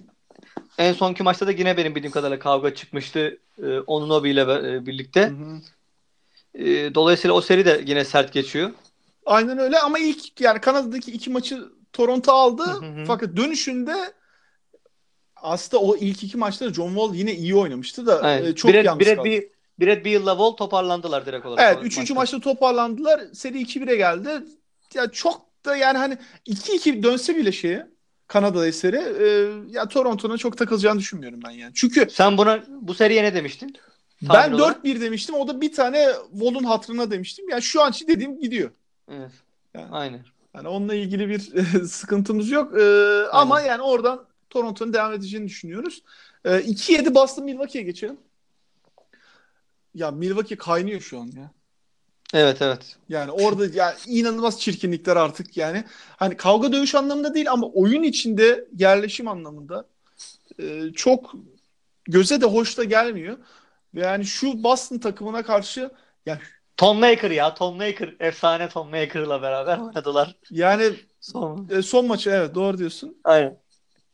[0.78, 5.22] en sonki maçta da yine benim bildiğim kadarıyla kavga çıkmıştı e, Onunobi ile e, birlikte.
[5.22, 5.60] Hı hı.
[6.64, 8.70] E, dolayısıyla o seri de yine sert geçiyor.
[9.26, 12.62] Aynen öyle ama ilk yani Kanada'daki iki maçı Toronto aldı.
[12.62, 13.04] Hı hı.
[13.06, 14.12] Fakat dönüşünde
[15.36, 18.46] aslında o ilk iki maçta John Wall yine iyi oynamıştı da Aynen.
[18.46, 19.24] e, çok Brad, yalnız Brad, kaldı.
[19.24, 21.64] bir, Brad Beal'la Wall toparlandılar direkt olarak.
[21.64, 22.36] Evet o üçüncü maçta.
[22.36, 23.20] maçta toparlandılar.
[23.32, 24.30] Seri 2-1'e geldi.
[24.94, 27.86] Ya çok da yani hani 2-2 dönse bile şeye
[28.26, 31.72] Kanada'da seri e, ya Toronto'na çok takılacağını düşünmüyorum ben yani.
[31.74, 33.76] Çünkü Sen buna bu seriye ne demiştin?
[34.22, 34.84] ben Tahmin olarak.
[34.84, 35.34] 4-1 demiştim.
[35.34, 37.48] O da bir tane Wall'un hatırına demiştim.
[37.48, 38.70] Yani şu an dediğim gidiyor.
[39.10, 39.30] Evet.
[39.74, 39.88] Yani.
[39.90, 40.20] Aynen.
[40.54, 41.38] Yani onunla ilgili bir
[41.86, 42.80] sıkıntımız yok.
[42.80, 46.02] Ee, ama yani oradan Toronto'nun devam edeceğini düşünüyoruz.
[46.44, 48.16] Ee, 2-7 Boston Milwaukee'ye geçelim.
[49.94, 51.50] Ya Milwaukee kaynıyor şu an ya.
[52.34, 52.96] Evet evet.
[53.08, 55.84] Yani orada yani inanılmaz çirkinlikler artık yani.
[56.16, 59.86] Hani kavga dövüş anlamında değil ama oyun içinde yerleşim anlamında
[60.58, 61.34] e, çok
[62.04, 63.38] göze de hoş da gelmiyor.
[63.94, 65.90] Yani şu Boston takımına karşı
[66.26, 66.38] ya
[66.76, 67.54] Tom Maker ya.
[67.54, 68.14] Tom Maker.
[68.20, 70.36] Efsane Tom Maker'la beraber oynadılar.
[70.50, 71.68] yani Son.
[71.70, 73.16] e, son maçı evet doğru diyorsun.
[73.24, 73.58] Aynen.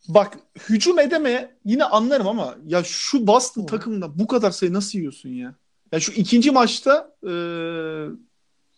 [0.09, 3.67] Bak hücum edemeye yine anlarım ama ya şu Boston Hı.
[3.67, 5.55] takımında bu kadar sayı nasıl yiyorsun ya?
[5.93, 7.31] Ya şu ikinci maçta e,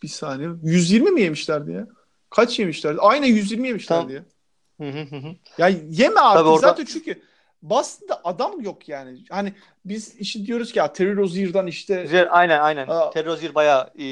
[0.02, 1.86] bir saniye 120 mi yemişlerdi ya?
[2.30, 3.00] Kaç yemişlerdi?
[3.00, 4.24] Aynen 120 yemişlerdi ya.
[4.80, 4.84] Hı.
[5.58, 7.22] Ya yeme artık Tabii orada- zaten çünkü
[7.62, 9.18] Boston'da adam yok yani.
[9.30, 9.52] Hani
[9.84, 12.86] biz işte diyoruz ki ya Terry Rozier'dan işte Rozier, aynen aynen.
[12.88, 13.10] Aa.
[13.10, 14.04] Terry Rozier bayağı e,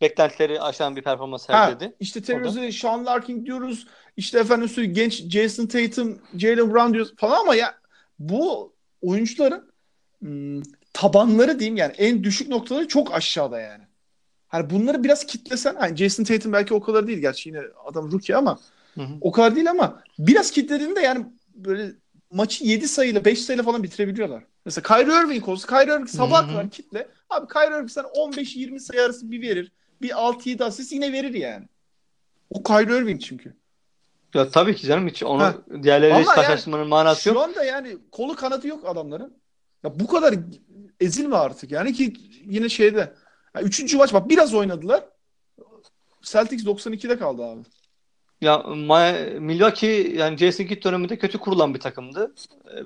[0.00, 1.96] beklentileri aşan bir performans sergiledi.
[2.00, 2.44] işte Terry.
[2.44, 3.86] Rozier, Sean Larkin diyoruz.
[4.16, 7.74] İşte efendim söyleyeyim genç Jason Tatum, Jalen Brown diyoruz falan ama ya
[8.18, 9.72] bu oyuncuların
[10.18, 10.62] hmm,
[10.96, 13.84] tabanları diyeyim yani en düşük noktaları çok aşağıda yani.
[14.48, 18.36] Hani bunları biraz kitlesen, hani Jason Tatum belki o kadar değil gerçi yine adam rookie
[18.36, 18.58] ama
[18.94, 19.14] Hı hı.
[19.20, 21.92] o kadar değil ama biraz kitlediğinde yani böyle
[22.30, 24.44] maçı 7 sayıyla 5 sayıyla falan bitirebiliyorlar.
[24.64, 27.08] Mesela Kyrie Irving olsa Kyrie Irving sabah kadar kitle.
[27.30, 29.72] Abi Kyrie Irving sana 15-20 sayı arası bir verir.
[30.02, 31.64] Bir 6-7 asist yine verir yani.
[32.50, 33.54] O Kyrie Irving çünkü.
[34.34, 35.54] Ya tabii ki canım hiç onu Ha.
[35.82, 37.42] diğerleriyle hiç yani manası Şu yok.
[37.42, 39.36] anda yani kolu kanadı yok adamların.
[39.84, 40.34] Ya bu kadar
[41.00, 43.14] ezilme artık yani ki yine şeyde.
[43.54, 45.04] Ya üçüncü maç bak biraz oynadılar.
[46.22, 47.60] Celtics 92'de kaldı abi.
[48.40, 48.58] Ya
[49.38, 52.34] Milwaukee yani Jason Kidd döneminde kötü kurulan bir takımdı.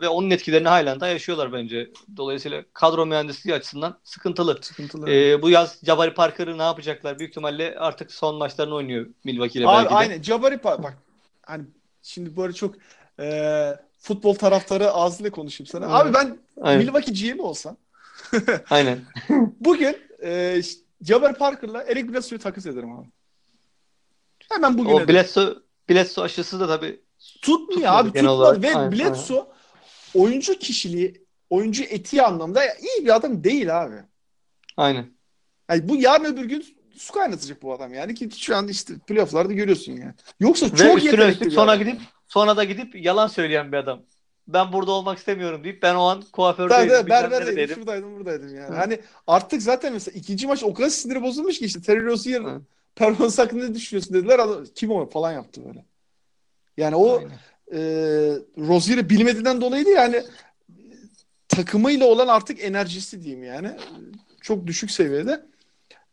[0.00, 1.90] Ve onun etkilerini halen de yaşıyorlar bence.
[2.16, 4.58] Dolayısıyla kadro mühendisliği açısından sıkıntılı.
[4.62, 5.10] sıkıntılı.
[5.10, 7.18] Ee, bu yaz Jabari Parker'ı ne yapacaklar?
[7.18, 9.94] Büyük ihtimalle artık son maçlarını oynuyor Milwaukee ile belki de.
[9.94, 10.22] Aynen.
[10.22, 10.98] Jabari Parker bak
[11.42, 11.64] hani
[12.02, 12.74] şimdi böyle çok
[13.20, 15.86] e, futbol taraftarı ağzıyla konuşayım sana.
[15.86, 16.06] Aynen.
[16.06, 16.84] Abi ben Aynen.
[16.84, 17.76] Milwaukee GM olsam
[18.70, 18.98] Aynen.
[19.60, 20.60] bugün e,
[21.02, 23.08] Jabari Parker'la Eric Bledsoe'yu takas ederim abi.
[24.52, 24.90] Hemen bugün.
[24.90, 25.54] O Bledsoe,
[25.90, 27.00] Bledsoe aşısı da tabii
[27.42, 28.62] tutmuyor abi tutmadı olarak.
[28.62, 29.50] ve aynen, Bledsoe aynen.
[30.14, 33.96] oyuncu kişiliği, oyuncu etiği anlamda iyi bir adam değil abi.
[34.76, 35.06] Aynen.
[35.70, 36.64] Yani bu yarın öbür gün
[36.96, 40.14] su kaynatacak bu adam yani ki şu an işte playoff'larda görüyorsun yani.
[40.40, 41.84] Yoksa ve çok yetenekli bir sonra adam.
[41.84, 44.02] gidip sonra da gidip yalan söyleyen bir adam.
[44.52, 46.88] Ben burada olmak istemiyorum deyip ben o an kuafördeydim.
[46.88, 48.74] Tabii, berberdeydim, şuradaydım, buradaydım yani.
[48.74, 48.78] Hı.
[48.78, 52.42] Hani artık zaten mesela ikinci maç o kadar siniri bozulmuş ki işte Terry Rozier
[52.94, 54.38] performans hakkında ne düşünüyorsun dediler.
[54.38, 55.84] Adam, kim o falan yaptı böyle.
[56.76, 57.22] Yani o
[57.72, 57.78] e,
[58.58, 60.22] Rozier'i bilmediğinden dolayı değil yani
[61.48, 63.70] takımıyla olan artık enerjisi diyeyim yani.
[64.40, 65.44] Çok düşük seviyede.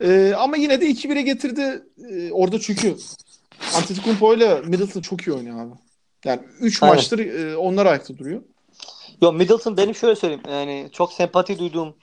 [0.01, 1.83] E, ama yine de 2-1'e getirdi.
[2.09, 2.95] E, orada çünkü
[3.75, 5.73] Antetokounmpo ile Middleton çok iyi oynuyor abi.
[6.28, 8.41] Yani 3 maçtır e, onlar ayakta duruyor.
[9.21, 10.43] Yo Middleton benim şöyle söyleyeyim.
[10.49, 11.95] Yani çok sempati duyduğum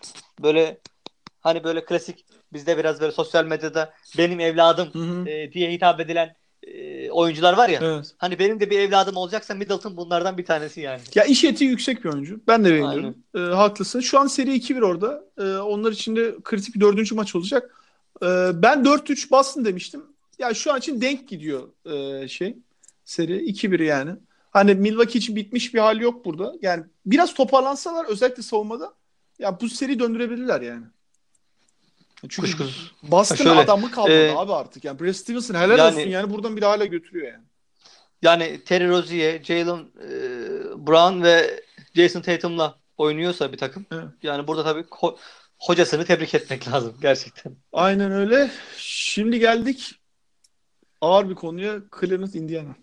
[0.43, 0.79] böyle
[1.41, 5.29] hani böyle klasik bizde biraz böyle sosyal medyada benim evladım hı hı.
[5.29, 7.81] E, diye hitap edilen e, oyuncular var ya.
[7.83, 8.15] Evet.
[8.19, 11.01] Hani benim de bir evladım olacaksa Middleton bunlardan bir tanesi yani.
[11.15, 12.41] Ya iş etiği yüksek bir oyuncu.
[12.49, 13.15] Ben de beğeniyorum.
[13.35, 14.01] E, haklısın.
[14.01, 15.25] Şu an seri 2-1 orada.
[15.39, 17.75] E, onlar için de kritik bir dördüncü maç olacak.
[18.23, 20.03] E, ben 4-3 Boston demiştim.
[20.39, 22.57] Ya şu an için denk gidiyor e, şey.
[23.05, 24.11] Seri 2-1 yani.
[24.51, 26.55] Hani Milwaukee için bitmiş bir hal yok burada.
[26.63, 28.95] Yani biraz toparlansalar özellikle savunmada
[29.39, 30.85] ya bu seri döndürebilirler yani.
[32.29, 32.93] Çünkü Kuşkusuz.
[33.03, 34.85] Boston şöyle, adamı kalmadı e, abi artık.
[34.85, 37.45] Yani Brad Stevenson helal yani, olsun yani buradan bir hala götürüyor yani.
[38.23, 40.09] Yani Terry Rozier, Jalen e,
[40.87, 43.87] Brown ve Jason Tatum'la oynuyorsa bir takım.
[43.93, 44.09] Evet.
[44.23, 45.17] Yani burada tabii ho-
[45.59, 47.57] hocasını tebrik etmek lazım gerçekten.
[47.73, 48.51] Aynen öyle.
[48.77, 49.95] Şimdi geldik
[51.01, 52.75] ağır bir konuya Cleveland Indiana.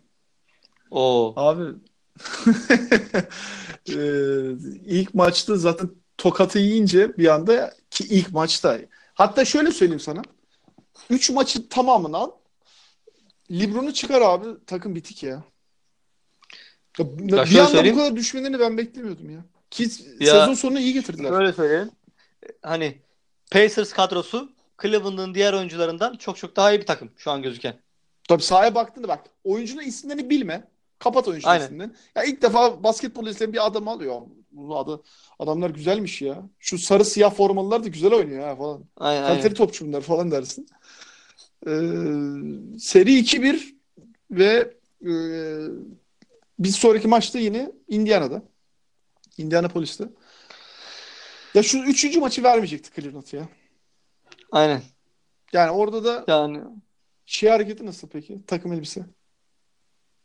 [0.91, 1.33] Oo.
[1.35, 1.63] Abi
[3.89, 4.51] ee,
[4.85, 8.79] ilk maçta zaten tokatı yiyince bir anda ki ilk maçta
[9.13, 10.21] Hatta şöyle söyleyeyim sana.
[11.09, 12.31] 3 maçın tamamını al.
[13.51, 14.47] Libron'u çıkar abi.
[14.67, 15.43] Takım bitik ya.
[16.99, 19.45] Ya, ya bir anda bu kadar düşmelerini ben beklemiyordum ya.
[19.69, 19.83] Ki
[20.19, 21.29] ya, sezon sonunu iyi getirdiler.
[21.29, 21.91] Şöyle söyleyeyim.
[22.61, 23.01] Hani
[23.51, 27.79] Pacers kadrosu Cleveland'ın diğer oyuncularından çok çok daha iyi bir takım şu an gözüken.
[28.27, 29.19] Tabii sahaya baktığında bak.
[29.43, 30.67] Oyuncunun isimlerini bilme.
[31.03, 31.93] Kapat oyuncunun isimlerini.
[32.15, 34.21] Ya ilk defa basketbol izleyen bir adam alıyor.
[34.51, 35.01] Bu adı
[35.39, 36.49] adamlar güzelmiş ya.
[36.59, 38.83] Şu sarı siyah formalılar da güzel oynuyor ha falan.
[38.97, 39.55] Aynen, Kaliteli aynen.
[39.55, 40.67] topçu bunlar falan dersin.
[41.67, 41.69] Ee,
[42.79, 43.75] seri 2-1
[44.31, 44.73] ve
[45.05, 45.11] e,
[46.59, 48.43] bir sonraki maçta yine Indiana'da.
[49.37, 50.03] Indianapolis'te.
[51.53, 53.49] Ya şu üçüncü maçı vermeyecekti Cleveland ya.
[54.51, 54.81] Aynen.
[55.53, 56.61] Yani orada da yani
[57.25, 58.39] şey hareketi nasıl peki?
[58.47, 59.05] Takım elbise.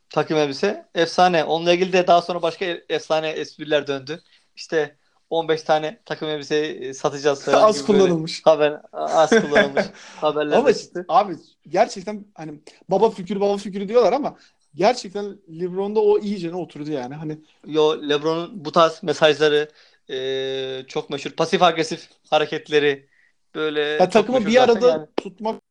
[0.09, 0.85] Takım elbise.
[0.95, 1.43] Efsane.
[1.43, 4.21] Onunla ilgili de daha sonra başka efsane espriler döndü.
[4.55, 4.95] İşte
[5.29, 8.45] 15 tane takım elbise e, satacağız falan az kullanılmış.
[8.45, 9.85] Haber az kullanılmış
[10.15, 11.05] haberler ama çıktı.
[11.07, 11.33] Abi
[11.67, 14.37] gerçekten hani baba figürü baba figürü diyorlar ama
[14.75, 17.15] gerçekten LeBron'da o iyice ne oturdu yani.
[17.15, 19.69] Hani Yo LeBron'un bu tarz mesajları
[20.09, 21.31] e, çok meşhur.
[21.31, 23.07] Pasif agresif hareketleri
[23.55, 25.07] böyle ya, takımı bir arada yani.
[25.17, 25.61] tutmak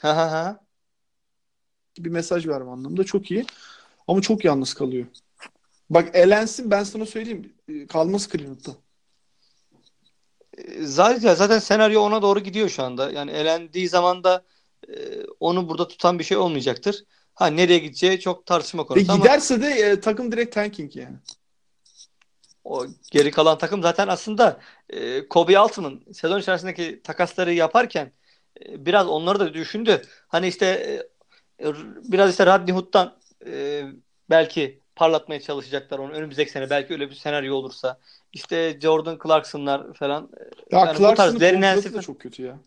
[0.00, 0.63] ha ha ha
[1.98, 3.46] bir mesaj verme anlamında çok iyi.
[4.08, 5.06] Ama çok yalnız kalıyor.
[5.90, 7.52] Bak elensin ben sana söyleyeyim.
[7.68, 8.70] E, kalması Cleveland'da.
[10.58, 13.10] E, zaten, zaten senaryo ona doğru gidiyor şu anda.
[13.10, 14.44] Yani elendiği zaman da
[14.88, 14.92] e,
[15.40, 17.04] onu burada tutan bir şey olmayacaktır.
[17.34, 21.16] Ha nereye gideceği çok tartışma konusu e, giderse de e, takım direkt tanking yani.
[22.64, 28.12] O geri kalan takım zaten aslında e, Kobe Altman sezon içerisindeki takasları yaparken
[28.60, 30.02] e, biraz onları da düşündü.
[30.28, 31.13] Hani işte e,
[32.04, 33.84] biraz işte Rodney Hood'dan e,
[34.30, 37.98] belki parlatmaya çalışacaklar onu önümüzdeki sene belki öyle bir senaryo olursa.
[38.32, 40.30] İşte Jordan Clarkson'lar falan.
[40.70, 42.58] Ya yani Clarkson'ın tarz, da çok kötü ya.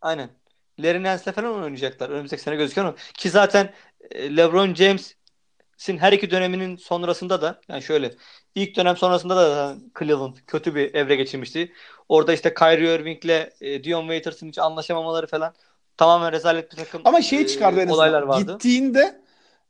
[0.00, 0.30] Aynen.
[0.78, 2.10] Larry Nance'le falan oynayacaklar.
[2.10, 2.94] Önümüzdeki sene gözüken o.
[3.14, 3.72] Ki zaten
[4.10, 8.14] e, LeBron James'in her iki döneminin sonrasında da yani şöyle
[8.54, 11.72] ilk dönem sonrasında da Cleveland kötü bir evre geçirmişti.
[12.08, 15.54] Orada işte Kyrie Irving'le e, Dion Waiters'ın hiç anlaşamamaları falan
[15.98, 18.52] tamamen rezalet bir takım Ama şey çıkardı e, en olaylar vardı.
[18.52, 19.20] Gittiğinde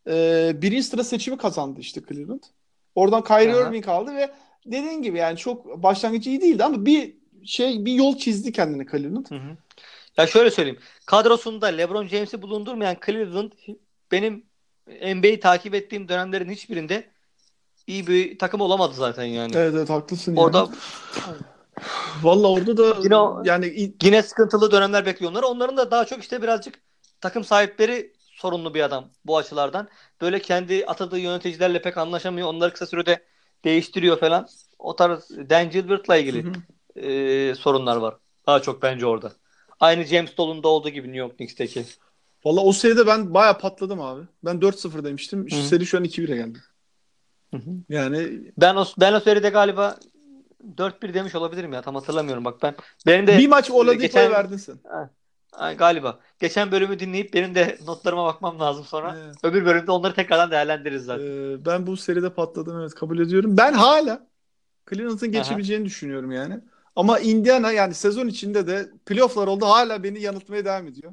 [0.06, 2.42] e, birinci sıra seçimi kazandı işte Cleveland.
[2.94, 3.68] Oradan Kyrie Aha.
[3.68, 4.30] Irving aldı ve
[4.66, 7.14] dediğin gibi yani çok başlangıcı iyi değildi ama bir
[7.44, 9.26] şey bir yol çizdi kendine Cleveland.
[9.28, 9.56] Hı hı.
[10.16, 10.78] Ya şöyle söyleyeyim.
[11.06, 13.52] Kadrosunda LeBron James'i bulundurmayan Cleveland
[14.12, 14.44] benim
[14.88, 17.04] NBA'yi takip ettiğim dönemlerin hiçbirinde
[17.86, 19.52] iyi bir takım olamadı zaten yani.
[19.56, 20.68] Evet evet haklısın Orada yani.
[22.22, 25.46] Valla orada da Yine o- yani yine sıkıntılı dönemler bekliyor onları.
[25.46, 26.74] Onların da daha çok işte birazcık
[27.20, 29.88] takım sahipleri sorunlu bir adam bu açılardan.
[30.20, 32.48] Böyle kendi atadığı yöneticilerle pek anlaşamıyor.
[32.48, 33.24] Onları kısa sürede
[33.64, 34.48] değiştiriyor falan.
[34.78, 36.52] O tarz Dan Gilbert'la ilgili Hı
[36.96, 37.00] hı.
[37.06, 38.14] e, sorunlar var.
[38.46, 39.32] Daha çok bence orada.
[39.80, 41.84] Aynı James Dolan'da olduğu gibi New York Knicks'teki.
[42.44, 44.22] Valla o seride ben bayağı patladım abi.
[44.44, 45.50] Ben 4-0 demiştim.
[45.50, 45.62] Şu Hı.
[45.62, 46.58] seri şu an 2-1'e geldi.
[47.88, 49.96] Yani Ben o ben o seride galiba
[50.76, 51.82] 4-1 demiş olabilirim ya.
[51.82, 52.74] Tam hatırlamıyorum bak ben.
[53.06, 54.78] Benim de bir maç Oladipo'ya geçen- verdin sen.
[55.52, 56.18] Ay, galiba.
[56.38, 59.16] Geçen bölümü dinleyip benim de notlarıma bakmam lazım sonra.
[59.18, 59.34] Evet.
[59.42, 61.24] Öbür bölümde onları tekrardan değerlendiririz zaten.
[61.24, 63.56] Ee, ben bu seride patladım evet kabul ediyorum.
[63.56, 64.26] Ben hala
[64.90, 66.60] Cleveland'ın geçebileceğini düşünüyorum yani.
[66.96, 71.12] Ama Indiana yani sezon içinde de playofflar oldu hala beni yanıltmaya devam ediyor.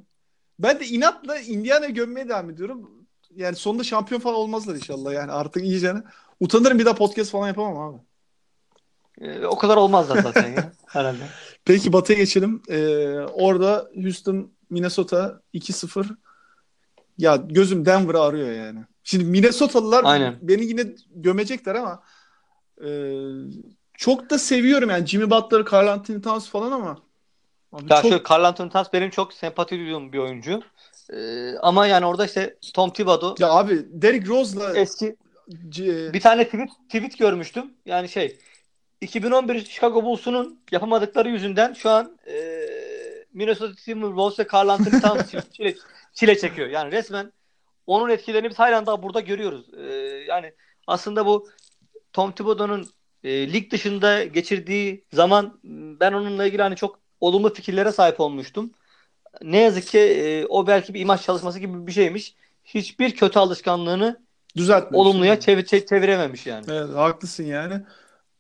[0.60, 2.91] Ben de inatla Indiana'yı gömmeye devam ediyorum.
[3.36, 6.03] Yani sonunda şampiyon falan olmazlar inşallah yani artık iyicene.
[6.39, 8.01] Utanırım bir daha podcast falan yapamam abi.
[9.22, 11.24] Ee, o kadar olmazlar zaten ya herhalde.
[11.66, 12.61] Peki Batı'ya geçelim.
[12.70, 16.05] Ee, orada Houston Minnesota 2-0.
[17.18, 18.80] Ya gözüm Denver'ı arıyor yani.
[19.03, 20.38] Şimdi Minnesotalılar Aynen.
[20.41, 20.84] beni yine
[21.16, 22.03] gömecekler ama
[22.86, 22.89] e,
[23.93, 26.97] çok da seviyorum yani Jimmy Butler, Karl Anthony Towns falan ama
[27.74, 30.61] abi Ya çok şöyle Karl Anthony Towns benim çok sempati duyduğum bir oyuncu.
[31.13, 35.16] Ee, ama yani orada işte Tom Thibodeau ya abi Derrick Rose'la eski
[35.70, 37.74] C- bir tane tweet, tweet görmüştüm.
[37.86, 38.38] Yani şey
[39.02, 42.66] 2011 Chicago Bulls'unun yapamadıkları yüzünden şu an e,
[43.34, 45.76] Minnesota Timberwolves ve Karl Anthony Towns çile,
[46.14, 46.70] çile, çekiyor.
[46.70, 47.32] Yani resmen
[47.88, 49.74] onun etkilerini biz hala daha burada görüyoruz.
[49.74, 49.84] E,
[50.28, 50.54] yani
[50.88, 51.50] aslında bu
[52.14, 52.89] Tom Thibodeau'nun
[53.24, 55.60] e, lig dışında geçirdiği zaman
[56.00, 58.72] ben onunla ilgili hani çok olumlu fikirlere sahip olmuştum.
[59.41, 62.36] Ne yazık ki e, o belki bir imaj çalışması gibi bir şeymiş.
[62.66, 64.22] Hiçbir kötü alışkanlığını
[64.58, 64.98] düzeltmemiş.
[64.98, 66.66] olumluya çevir, çe- çevirememmiş yani.
[66.70, 67.82] Evet, haklısın yani.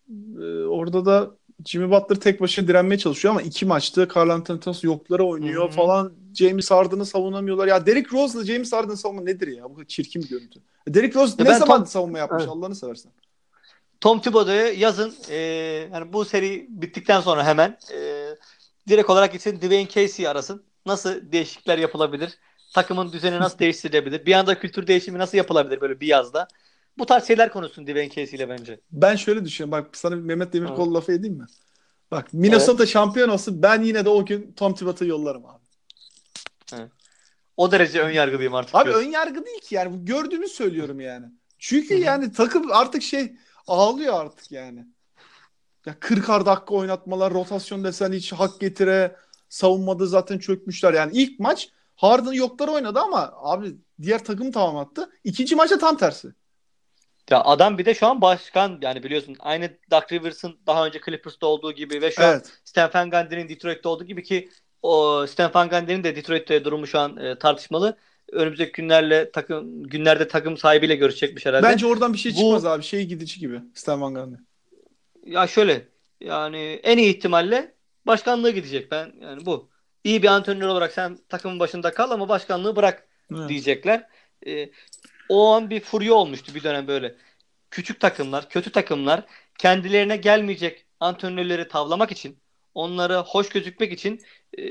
[0.09, 1.31] Ee, orada da
[1.65, 5.67] Jimmy Butler tek başına direnmeye çalışıyor ama iki maçta Karl Anthony Towns yoklara oynuyor Hı
[5.67, 5.75] hı.
[5.75, 6.13] falan.
[6.33, 7.67] James Harden'ı savunamıyorlar.
[7.67, 9.75] Ya Derrick Rose'la James Harden savunma nedir ya?
[9.75, 10.59] Bu çirkin bir görüntü.
[10.87, 12.51] Derrick Rose Ya ne zaman tam- savunma yapmış Evet.
[12.55, 13.11] Allah'ını seversen.
[14.01, 15.35] Tom Thibodeau'ya yazın e,
[15.93, 18.27] yani bu seri bittikten sonra hemen e,
[18.87, 20.63] direkt olarak gitsin Dwayne Casey'i arasın.
[20.85, 22.37] Nasıl değişiklikler yapılabilir?
[22.73, 24.25] Takımın düzeni nasıl değiştirilebilir?
[24.25, 26.47] Bir anda kültür değişimi nasıl yapılabilir böyle bir yazda?
[26.97, 28.79] Bu tarz şeyler konuşsun Dwayne Casey ile bence.
[28.91, 29.85] Ben şöyle düşünüyorum.
[29.85, 30.95] Bak sana bir Mehmet Demirkol Evet.
[30.95, 31.45] lafı edeyim mi?
[32.11, 35.65] Bak Minnesota şampiyon olsun ben yine de o gün Tom Thibodeau'yu yollarım abi.
[37.57, 38.75] O derece ön yargılıyım artık.
[38.75, 39.07] Abi diyorsun.
[39.07, 40.05] ön yargı değil ki yani.
[40.05, 41.25] Gördüğümü söylüyorum yani.
[41.59, 43.35] Çünkü yani takım artık şey
[43.67, 44.85] ağlıyor artık yani.
[45.85, 49.15] Ya 40'ar dakika oynatmalar, rotasyon desen hiç hak getire.
[49.49, 50.93] Savunmada zaten çökmüşler.
[50.93, 55.09] Yani ilk maç Harden yokları oynadı ama abi diğer takım tamamlattı.
[55.23, 56.33] İkinci maçta tam tersi.
[57.29, 61.47] Ya adam bir de şu an başkan yani biliyorsun aynı Doug Rivers'ın daha önce Clippers'ta
[61.47, 62.59] olduğu gibi ve şu an Evet.
[62.65, 64.49] Stan Van Gundy'nin Detroit'te olduğu gibi ki
[64.81, 67.97] o Stan Van Gundy'nin de Detroit'te durumu şu an e, tartışmalı.
[68.31, 71.67] Önümüzdeki günlerle takım günlerde takım sahibiyle görüşecekmiş herhalde.
[71.67, 72.83] Bence oradan bir şey Bu- çıkmaz abi.
[72.83, 73.61] Şey gidici gibi.
[73.73, 74.35] Stan Van Gundy.
[75.25, 75.87] Ya şöyle
[76.21, 77.73] yani en iyi ihtimalle
[78.07, 78.91] başkanlığı gidecek.
[78.91, 79.69] Ben yani bu.
[80.03, 83.49] İyi bir antrenör olarak sen takımın başında kal ama başkanlığı bırak Evet.
[83.49, 84.07] diyecekler.
[84.47, 84.69] Ee,
[85.29, 87.15] o an bir furya olmuştu bir dönem böyle.
[87.71, 89.25] Küçük takımlar, kötü takımlar
[89.57, 92.37] kendilerine gelmeyecek antrenörleri tavlamak için,
[92.73, 94.21] onlara hoş gözükmek için
[94.57, 94.61] e,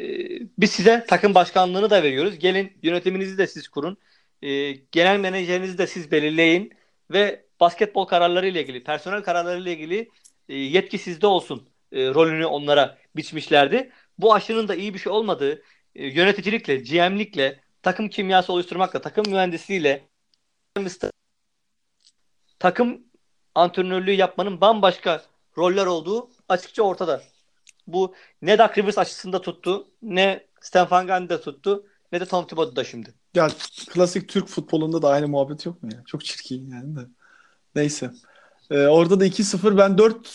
[0.58, 2.38] biz size takım başkanlığını da veriyoruz.
[2.38, 3.96] Gelin yönetiminizi de siz kurun.
[4.42, 6.72] E, genel menajerinizi de siz belirleyin
[7.10, 10.10] ve basketbol kararları ile ilgili, personel kararları ile ilgili
[10.48, 13.92] e, yetki sizde olsun e, rolünü onlara biçmişlerdi.
[14.18, 15.62] Bu aşının da iyi bir şey olmadığı
[15.94, 20.08] e, yöneticilikle, GM'likle, takım kimyası oluşturmakla, takım mühendisliğiyle
[22.58, 23.02] takım
[23.54, 25.22] antrenörlüğü yapmanın bambaşka
[25.56, 27.22] roller olduğu açıkça ortada.
[27.86, 32.84] Bu ne Doug Rivers açısında tuttu, ne Stan Van Gundy'de tuttu, ne de Tom Thibodeau'da
[32.84, 33.14] şimdi.
[33.34, 33.48] Ya
[33.90, 36.02] klasik Türk futbolunda da aynı muhabbet yok mu ya?
[36.06, 37.00] Çok çirkin yani de.
[37.74, 38.10] Neyse.
[38.70, 40.34] Ee, orada da 2-0 ben 4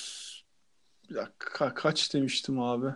[1.09, 2.95] Bir dakika, ka- kaç demiştim abi?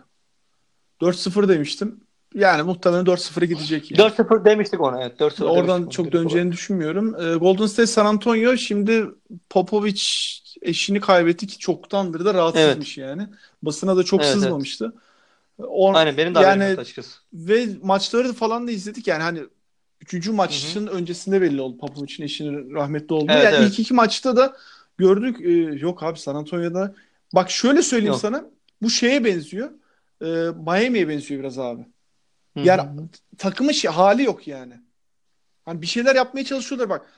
[1.01, 2.02] 4-0 demiştim.
[2.33, 4.09] Yani muhtemelen 4-0'a gidecek yani.
[4.11, 5.19] 4-0 demiştik ona evet.
[5.19, 7.15] 4-0 Oradan demiştik çok döneceğini düşünmüyorum.
[7.15, 9.05] Ee, Golden State San Antonio şimdi
[9.49, 10.01] Popovic
[10.61, 13.27] eşini kaybetti ki çoktandır da rahatsızmış yani.
[13.61, 14.93] Basına da çok Evet, sızmamıştı.
[15.57, 17.19] O, Aynen benim de yani açıkçası.
[17.33, 19.39] ve maçları falan da izledik yani hani
[20.01, 23.31] üçüncü maçın öncesinde belli oldu Popovic'in eşinin rahmetli olduğu.
[23.31, 23.71] Evet, yani evet.
[23.71, 24.57] ilk iki maçta da
[24.97, 25.41] gördük.
[25.41, 26.95] Ee, yok abi San Antonio'da
[27.35, 28.21] bak şöyle söyleyeyim Yok.
[28.21, 28.45] sana
[28.81, 29.69] bu şeye benziyor.
[30.21, 30.25] Ee,
[30.65, 31.85] Miami'ye benziyor biraz abi.
[32.55, 33.07] Yani hı.
[33.37, 34.73] takımın şey, hali yok yani.
[35.65, 37.13] Hani bir şeyler yapmaya çalışıyorlar bak.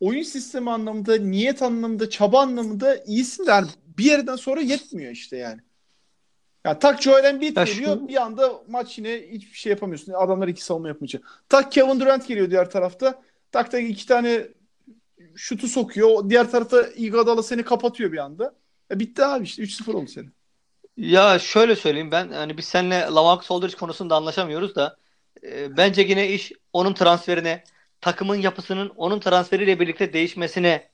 [0.00, 3.68] Oyun sistemi anlamında, niyet anlamında, çaba anlamında iyisin de yani
[3.98, 5.60] bir yerden sonra yetmiyor işte yani.
[6.64, 10.12] Ya tak Joel Embiid Ya geliyor şu- bir anda maç yine hiçbir şey yapamıyorsun.
[10.12, 11.44] Adamlar iki savunma yapmayacak.
[11.48, 13.22] Tak Kevin Durant geliyor diğer tarafta.
[13.52, 14.48] Tak tak iki tane
[15.36, 16.30] şutu sokuyor.
[16.30, 18.54] Diğer tarafta Iguodala seni kapatıyor bir anda.
[18.90, 20.37] E bitti abi işte 3-0 oldu senin.
[20.98, 24.96] Ya şöyle söyleyeyim ben hani biz seninle Lamarcus Aldridge konusunda anlaşamıyoruz da
[25.42, 27.64] e, bence yine iş onun transferine,
[28.00, 30.90] takımın yapısının onun transferiyle birlikte değişmesine,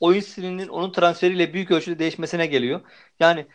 [0.00, 2.80] oyun stilinin onun transferiyle büyük ölçüde değişmesine geliyor.
[3.20, 3.46] Yani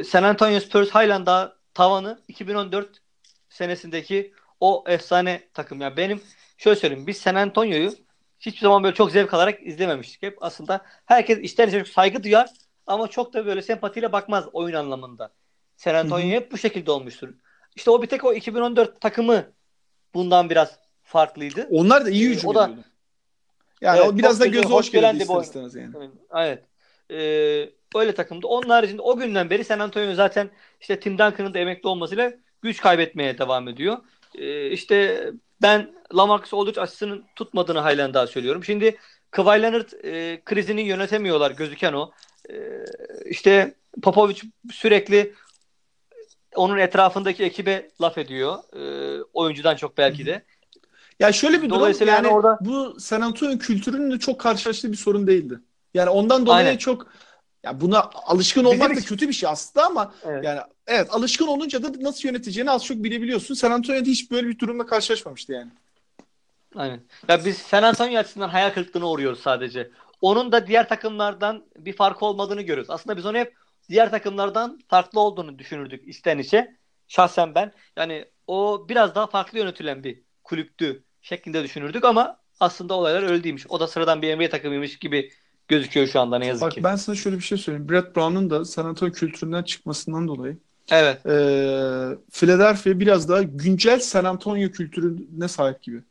[0.00, 3.02] e, San Antonio Spurs halen daha tavanı 2014
[3.48, 5.80] senesindeki o efsane takım.
[5.80, 6.22] Yani benim
[6.58, 7.92] şöyle söyleyeyim biz San Antonio'yu
[8.40, 10.22] hiçbir zaman böyle çok zevk alarak izlememiştik.
[10.22, 12.48] Hep aslında herkes içten içe çok saygı duyar
[12.88, 15.30] ama çok da böyle sempatiyle bakmaz oyun anlamında.
[15.76, 17.28] San Antonio hep bu şekilde olmuştur.
[17.76, 19.44] İşte o bir tek o 2014 takımı
[20.14, 21.66] bundan biraz farklıydı.
[21.70, 22.84] Onlar da iyi Ee, hücum o da- ediyordu.
[23.80, 26.10] Yani Evet, o biraz da göze hoş bir ister istemez yani.
[26.34, 26.64] Evet.
[27.10, 28.46] Ee, öyle takımdı.
[28.46, 32.32] Onun haricinde o günden beri San Antonio zaten işte Tim Duncan'ın da emekli olmasıyla
[32.62, 33.96] güç kaybetmeye devam ediyor.
[34.34, 35.26] Ee, işte
[35.62, 38.64] ben Lamarcus Aldridge açısının tutmadığını halen daha söylüyorum.
[38.64, 38.96] Şimdi
[39.30, 42.10] Kawhi Leonard e, krizini yönetemiyorlar gözüken o.
[42.50, 42.84] Ee,
[43.30, 44.36] işte Popovic
[44.72, 45.34] sürekli
[46.54, 48.58] onun etrafındaki ekibe laf ediyor.
[48.76, 50.42] Ee, oyuncudan çok belki de.
[51.20, 54.96] Ya şöyle bir durum yani yani orada- bu San Antonio kültürünün de çok karşılaştığı bir
[54.96, 55.60] sorun değildi.
[55.94, 56.78] Yani ondan dolayı Aynen.
[56.78, 57.06] çok
[57.64, 60.44] ya buna alışkın Bizim olmak da için- kötü bir şey aslında ama Evet.
[60.44, 63.54] yani evet alışkın olunca da nasıl yöneteceğini az çok bilebiliyorsun.
[63.54, 65.70] San Antonio'da hiç böyle bir durumla karşılaşmamıştı yani.
[66.74, 67.00] Aynen.
[67.28, 69.90] Ya biz San Antonio açısından hayal kırıklığına uğruyoruz sadece.
[70.20, 72.90] Onun da diğer takımlardan bir farkı olmadığını görüyoruz.
[72.90, 73.54] Aslında biz onu hep
[73.88, 76.76] diğer takımlardan farklı olduğunu düşünürdük içten içe.
[77.08, 77.72] Şahsen ben.
[77.96, 83.66] Yani o biraz daha farklı yönetilen bir kulüptü şeklinde düşünürdük ama aslında olaylar öyle değilmiş.
[83.68, 85.30] O da sıradan bir NBA takımıymış gibi
[85.68, 86.84] gözüküyor şu anda ne yazık Bak ki.
[86.84, 87.88] ben sana şöyle bir şey söyleyeyim.
[87.88, 90.58] Brett Brown'un da San Antonio kültüründen çıkmasından dolayı
[90.90, 91.20] Evet.
[91.26, 96.02] eee Philadelphia biraz daha güncel San Antonio kültürüne sahip gibi.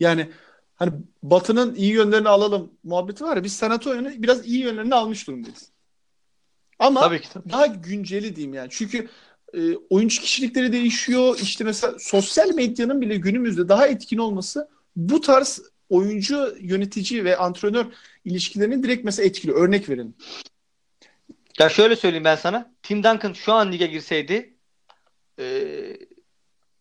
[0.00, 0.30] Yani
[0.76, 5.26] hani Batı'nın iyi yönlerini alalım muhabbeti var ya biz San Antonio'nun biraz iyi yönlerini almış
[5.26, 5.70] durumdayız.
[6.78, 7.28] Ama Tabii ki.
[7.32, 7.50] Tabii.
[7.50, 8.68] daha günceli diyeyim yani.
[8.70, 9.08] Çünkü
[9.54, 11.38] e, oyuncu kişilikleri değişiyor.
[11.42, 17.86] İşte mesela sosyal medyanın bile günümüzde daha etkin olması bu tarz oyuncu, yönetici ve antrenör
[18.24, 19.68] ilişkilerini direkt mesela etkiliyor.
[19.68, 20.14] Örnek verelim.
[21.58, 22.72] Ya şöyle söyleyeyim ben sana.
[22.82, 24.54] Tim Duncan şu an lige girseydi
[25.38, 25.44] e,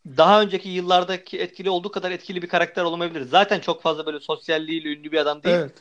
[0.06, 3.22] daha önceki yıllardaki etkili olduğu kadar etkili bir karakter olamayabilir.
[3.22, 5.56] Zaten çok fazla böyle sosyalliğiyle ünlü bir adam değil.
[5.56, 5.72] Evet.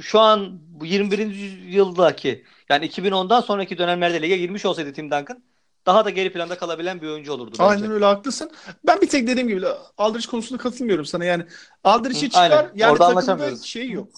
[0.00, 1.18] Şu an bu 21.
[1.18, 5.42] yüzyıldaki yani 2010'dan sonraki dönemlerde lige girmiş olsaydı Tim Duncan
[5.86, 7.62] daha da geri planda kalabilen bir oyuncu olurdu bence.
[7.62, 8.50] Aynen öyle haklısın.
[8.86, 9.66] Ben bir tek dediğim gibi
[9.98, 11.24] Aldridge konusunda katılmıyorum sana.
[11.24, 11.44] Yani
[11.84, 12.50] Aldridge'i Hı, çıkar.
[12.50, 12.70] aynen.
[12.74, 14.08] Yani Orada takımda şey yok.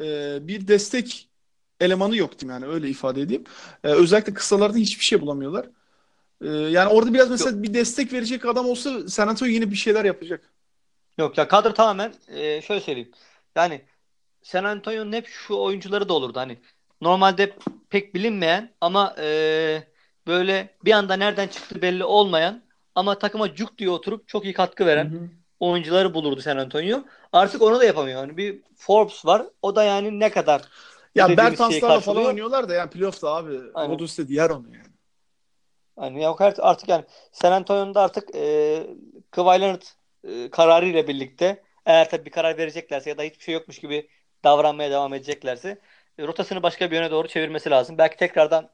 [0.00, 1.28] Ee, bir destek
[1.80, 3.44] elemanı yok diyeyim yani öyle ifade edeyim.
[3.84, 5.66] Ee, özellikle kısalarda hiçbir şey bulamıyorlar.
[6.42, 10.04] Ee, yani orada biraz mesela bir destek verecek adam olsa San Antonio yine bir şeyler
[10.04, 10.52] yapacak.
[11.18, 13.10] Yok ya kadro tamamen e, şöyle söyleyeyim.
[13.56, 13.82] Yani
[14.42, 16.40] San Antonio'nun hep şu oyuncuları da olurdu.
[16.40, 16.58] Hani
[17.00, 17.56] normalde
[17.90, 19.82] pek bilinmeyen ama e,
[20.26, 22.62] böyle bir anda nereden çıktı belli olmayan
[22.94, 25.28] ama takıma cuk diye oturup çok iyi katkı veren Hı hı.
[25.60, 27.04] oyuncuları bulurdu San Antonio.
[27.32, 28.20] Artık onu da yapamıyor.
[28.20, 29.46] Yani bir Forbes var.
[29.62, 30.62] O da yani ne kadar
[31.14, 33.58] Ya Bertans'larla falan oynuyorlar da yani playoff'ta abi.
[33.72, 34.87] Golden State yer onu yani.
[36.02, 38.86] Yani yok artık, artık yani San Antonio'da artık e,
[39.30, 39.82] Kawhi Leonard
[40.24, 44.08] e, kararıyla birlikte eğer tabii bir karar vereceklerse ya da hiçbir şey yokmuş gibi
[44.44, 45.78] davranmaya devam edeceklerse
[46.18, 47.98] e, rotasını başka bir yöne doğru çevirmesi lazım.
[47.98, 48.70] Belki tekrardan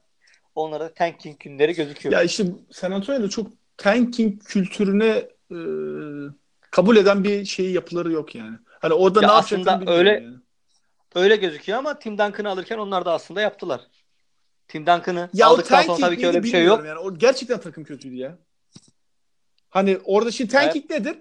[0.55, 2.13] onlara tanking günleri gözüküyor.
[2.13, 3.47] Ya işte San Antonio'da çok
[3.77, 5.57] tanking kültürüne e,
[6.71, 8.57] kabul eden bir şey yapıları yok yani.
[8.81, 10.35] Hani orada Ya ne aslında yapacaklarını öyle- yani.
[11.15, 13.81] Öyle gözüküyor ama Tim Duncan'ı alırken onlar da aslında yaptılar.
[14.67, 16.85] Tim Duncan'ı Ya aldıktan sonra tabii ki öyle bir şey yok.
[16.85, 16.99] Yani.
[16.99, 18.37] O gerçekten takım kötüydü ya.
[19.69, 21.17] Hani orada şimdi tanking nedir?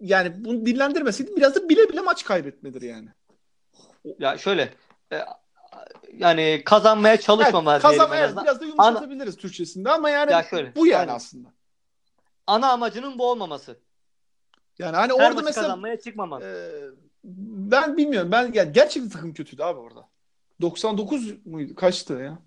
[0.00, 3.08] Yani bunu dillendirmeseydim biraz da bile bile maç kaybetmedir yani.
[4.18, 4.74] Ya şöyle
[5.12, 5.18] e,
[6.12, 10.86] yani kazanmaya çalışmama Evet, kazan, evet, biraz da yumuşatabiliriz Türkçesinde ama yani Ya şöyle, bu
[10.86, 11.14] yani aynen.
[11.14, 11.48] aslında.
[12.46, 13.78] Ana amacının bu olmaması.
[14.78, 16.42] Yani hani Her orada mesela kazanmaya çıkmaman.
[16.42, 16.70] e,
[17.24, 18.32] ben bilmiyorum.
[18.32, 20.08] Ben yani gerçekten takım kötüydü abi orada.
[20.60, 21.74] 99 muydu?
[21.74, 22.38] Kaçtı ya?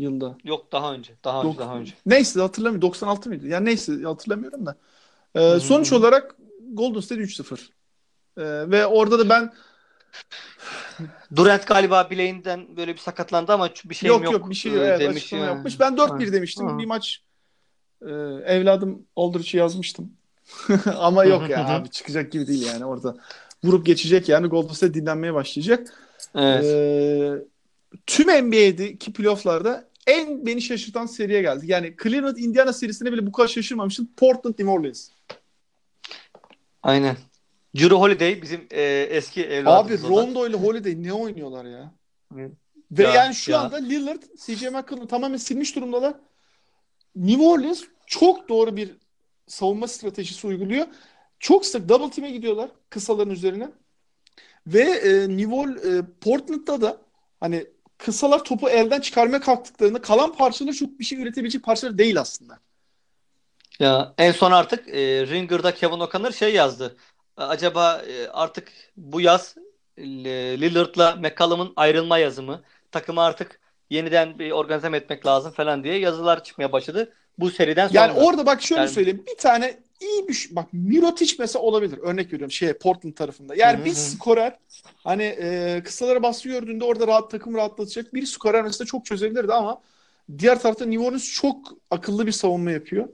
[0.00, 0.36] Yılda.
[0.44, 1.12] Yok daha önce.
[1.24, 1.92] Daha önce, Dok- daha önce.
[2.06, 2.82] Neyse hatırlamıyorum.
[2.82, 3.46] 96 mıydı?
[3.46, 4.76] Yani neyse hatırlamıyorum da.
[5.34, 6.36] Ee, sonuç olarak
[6.72, 7.60] Golden State 3-0.
[8.38, 9.52] Ee, ve orada da ben
[11.36, 14.78] Durant galiba bileğinden böyle bir sakatlandı ama bir şeyim yok yok, yok bir şey e,
[14.78, 15.16] evet, demiş.
[15.16, 15.50] açıklama ya.
[15.50, 15.80] yapmış.
[15.80, 16.32] Ben 4-1 Ha.
[16.32, 16.66] demiştim.
[16.66, 16.78] Ha.
[16.78, 17.22] Bir maç
[18.02, 18.10] e,
[18.44, 20.12] evladım Aldrich'i yazmıştım.
[20.96, 23.16] Ama yok ya abi çıkacak gibi değil yani orada.
[23.64, 25.94] vurup geçecek yani Golden State dinlenmeye başlayacak.
[26.34, 26.64] Evet.
[26.64, 27.32] Ee,
[28.06, 31.64] tüm NBA'deki playofflarda en beni şaşırtan seriye geldi.
[31.68, 34.08] Yani Cleveland Indiana serisine bile bu kadar şaşırmamıştım.
[34.16, 35.08] Portland New Orleans.
[36.82, 37.16] Aynen.
[37.76, 40.04] Drew Holiday bizim e, eski Abi evladımız.
[40.04, 40.08] da.
[40.08, 41.92] Rondo ile Holiday ne oynuyorlar ya?
[42.90, 43.60] Ve Ya, yani şu ya.
[43.60, 46.14] anda Lillard, CJ McCollum'u tamamen silmiş durumdalar.
[47.16, 48.90] New Orleans çok doğru bir
[49.46, 50.86] savunma stratejisi uyguluyor.
[51.38, 53.68] Çok sık double team'e gidiyorlar kısaların üzerine.
[54.66, 57.00] Ve e, New Orleans, e, Portland'da da
[57.40, 57.66] hani
[58.04, 62.58] kısalar topu elden çıkarmaya kalktıklarında kalan parçalar çok bir şey üretebilecek parçalar değil aslında.
[63.78, 66.96] Ya en son artık e, Ringer'da Kevin O'Connor şey yazdı.
[67.38, 69.54] E, Acaba e, artık bu yaz
[69.96, 70.04] e,
[70.60, 76.72] Lillard'la McCollum'un ayrılma yazımı takımı artık yeniden bir organize etmek lazım falan diye yazılar çıkmaya
[76.72, 77.12] başladı.
[77.38, 78.00] Bu seriden sonra.
[78.00, 79.24] Yani orada bak şöyle Yani- söyleyeyim.
[79.26, 81.98] Bir tane iyi bir şey- bak Mirotic mesela olabilir.
[81.98, 83.54] Örnek veriyorum şey Portland tarafında.
[83.54, 84.58] Yani Hı hı bir skorer
[85.04, 89.80] hani e, kısalara baskı gördüğünde orada rahat takım rahatlatacak bir skorer mesela çok çözebilirdi ama
[90.38, 93.08] diğer tarafta New Orleans çok akıllı bir savunma yapıyor.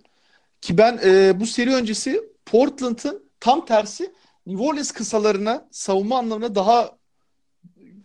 [0.60, 4.12] Ki ben e, bu seri öncesi Portland'ın tam tersi
[4.46, 6.96] New Orleans kısalarına savunma anlamında daha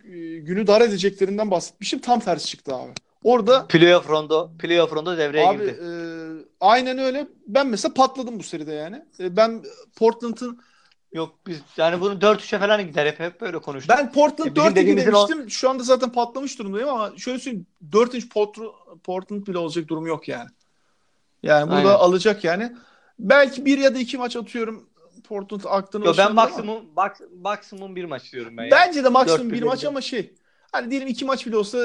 [0.04, 1.98] e, günü dar edeceklerinden bahsetmişim.
[1.98, 2.92] Tam tersi çıktı abi.
[3.24, 5.80] Orada playoff rondo, playoff rondo devreye Abi girdi.
[5.82, 5.88] e,
[6.60, 7.26] aynen öyle.
[7.46, 9.04] Ben mesela patladım bu seride yani.
[9.20, 9.62] E, ben
[9.96, 10.60] Portland'ın
[11.12, 13.96] Yok biz yani bunu 4-3'e falan gider hep hep böyle konuştuk.
[13.98, 15.50] ben Portland E, bizim 4-2 dediğimizin o- demiştim.
[15.50, 20.06] Şu anda zaten patlamış durumdayım ama şöyle söyleyeyim 4 inç Port- Portland bile olacak durum
[20.06, 20.48] yok yani.
[21.42, 22.04] Yani burada Aynen.
[22.04, 22.72] alacak yani.
[23.18, 24.88] Belki bir ya da iki maç atıyorum
[25.28, 28.70] Portland aklını Yo, ben başına ama maksimum bak, maksimum bir maç diyorum ben.
[28.70, 30.34] bence de maksimum bir maç ama şey
[30.72, 31.78] hani diyelim iki maç bile olsa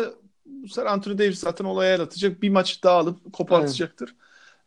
[0.47, 2.41] bu sefer Anthony Davis zaten olaya el atacak.
[2.41, 4.15] Bir maç daha alıp kopartacaktır.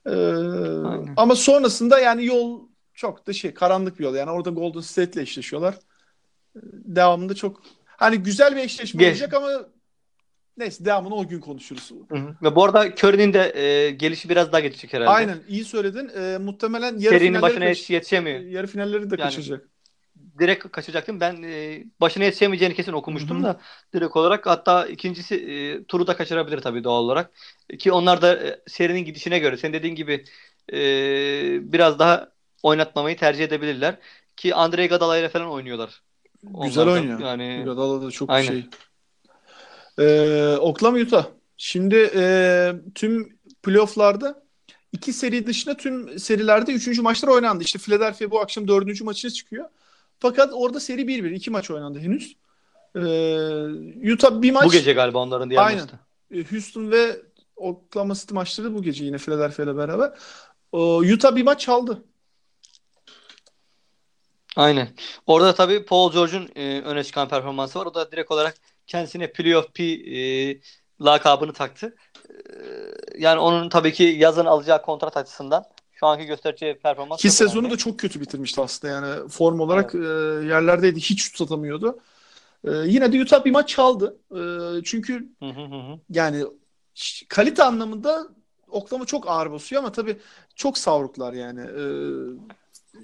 [0.06, 1.14] Ee, Aynen.
[1.16, 2.60] ama sonrasında yani yol
[2.94, 4.14] çok da şey karanlık bir yol.
[4.14, 5.74] Yani orada Golden State'le eşleşiyorlar.
[6.56, 9.12] Ee, Devamında çok hani güzel bir eşleşme Geç.
[9.12, 9.50] olacak ama
[10.56, 11.90] neyse devamını o gün konuşuruz.
[12.08, 12.36] Hı hı.
[12.42, 15.10] Ve bu arada Curry'nin de e, gelişi biraz daha geçecek herhalde.
[15.10, 16.10] Aynen iyi söyledin.
[16.16, 18.40] Ee, muhtemelen yarı Serinin finalleri, başına kaç- yetiş- yetişemiyor.
[18.40, 19.68] yarı finalleri de Yani kaçacak.
[20.38, 21.20] Direkt kaçacaktım.
[21.20, 23.44] Ben e, başına yetişemeyeceğini kesin okumuştum Hı hı.
[23.44, 23.60] da
[23.94, 27.30] direkt olarak hatta ikincisi e, turu da kaçırabilir tabii doğal olarak.
[27.78, 30.24] Ki onlar da e, serinin gidişine göre senin dediğin gibi
[30.72, 30.78] e,
[31.72, 32.28] biraz daha
[32.62, 33.98] oynatmamayı tercih edebilirler.
[34.36, 36.02] Ki Andre Iguodala ile falan oynuyorlar.
[36.42, 37.20] Güzel Onlar da oynuyor.
[37.20, 38.48] Yani Iguodala da çok Aynen.
[38.48, 38.66] şey.
[39.98, 41.26] Ee, Oklahoma Utah.
[41.56, 44.42] Şimdi e, tüm playofflarda
[44.92, 47.64] iki seri dışında tüm serilerde üçüncü maçlar oynandı.
[47.64, 49.68] İşte Philadelphia bu akşam dördüncü maçına çıkıyor.
[50.20, 51.34] Fakat orada seri 1-1.
[51.34, 52.36] iki maç oynandı henüz.
[52.96, 55.80] Ee, Utah bir maç bu gece galiba onların diğer Aynen.
[55.80, 55.98] maçta.
[56.30, 57.22] e, Houston ve
[57.56, 60.12] Oklahoma City maçları bu gece yine Philadelphia ile beraber.
[60.72, 62.04] O, Utah bir maç çaldı.
[64.56, 64.88] Aynen.
[65.26, 67.86] Orada tabii Paul George'un e, öne çıkan performansı var.
[67.86, 68.54] O da direkt olarak
[68.86, 70.60] kendisine Playoff P e,
[71.00, 71.96] lakabını taktı.
[72.30, 72.34] E,
[73.18, 75.64] yani onun tabii ki yazın alacağı kontrat açısından
[76.00, 77.72] şu anki göstereceği performans Ki sezonu önemli.
[77.74, 79.98] da çok kötü bitirmişti aslında yani form olarak e,
[80.48, 81.98] yerlerdeydi hiç şut atamıyordu.
[82.64, 84.18] E, yine de Utah bir maç çaldı.
[84.30, 84.40] E,
[84.84, 86.44] çünkü Hı hı hı yani
[87.28, 88.28] kalite anlamında
[88.68, 90.18] Oklahoma çok ağır basıyor ama tabii
[90.54, 91.60] çok savruklar yani.
[91.60, 91.84] E,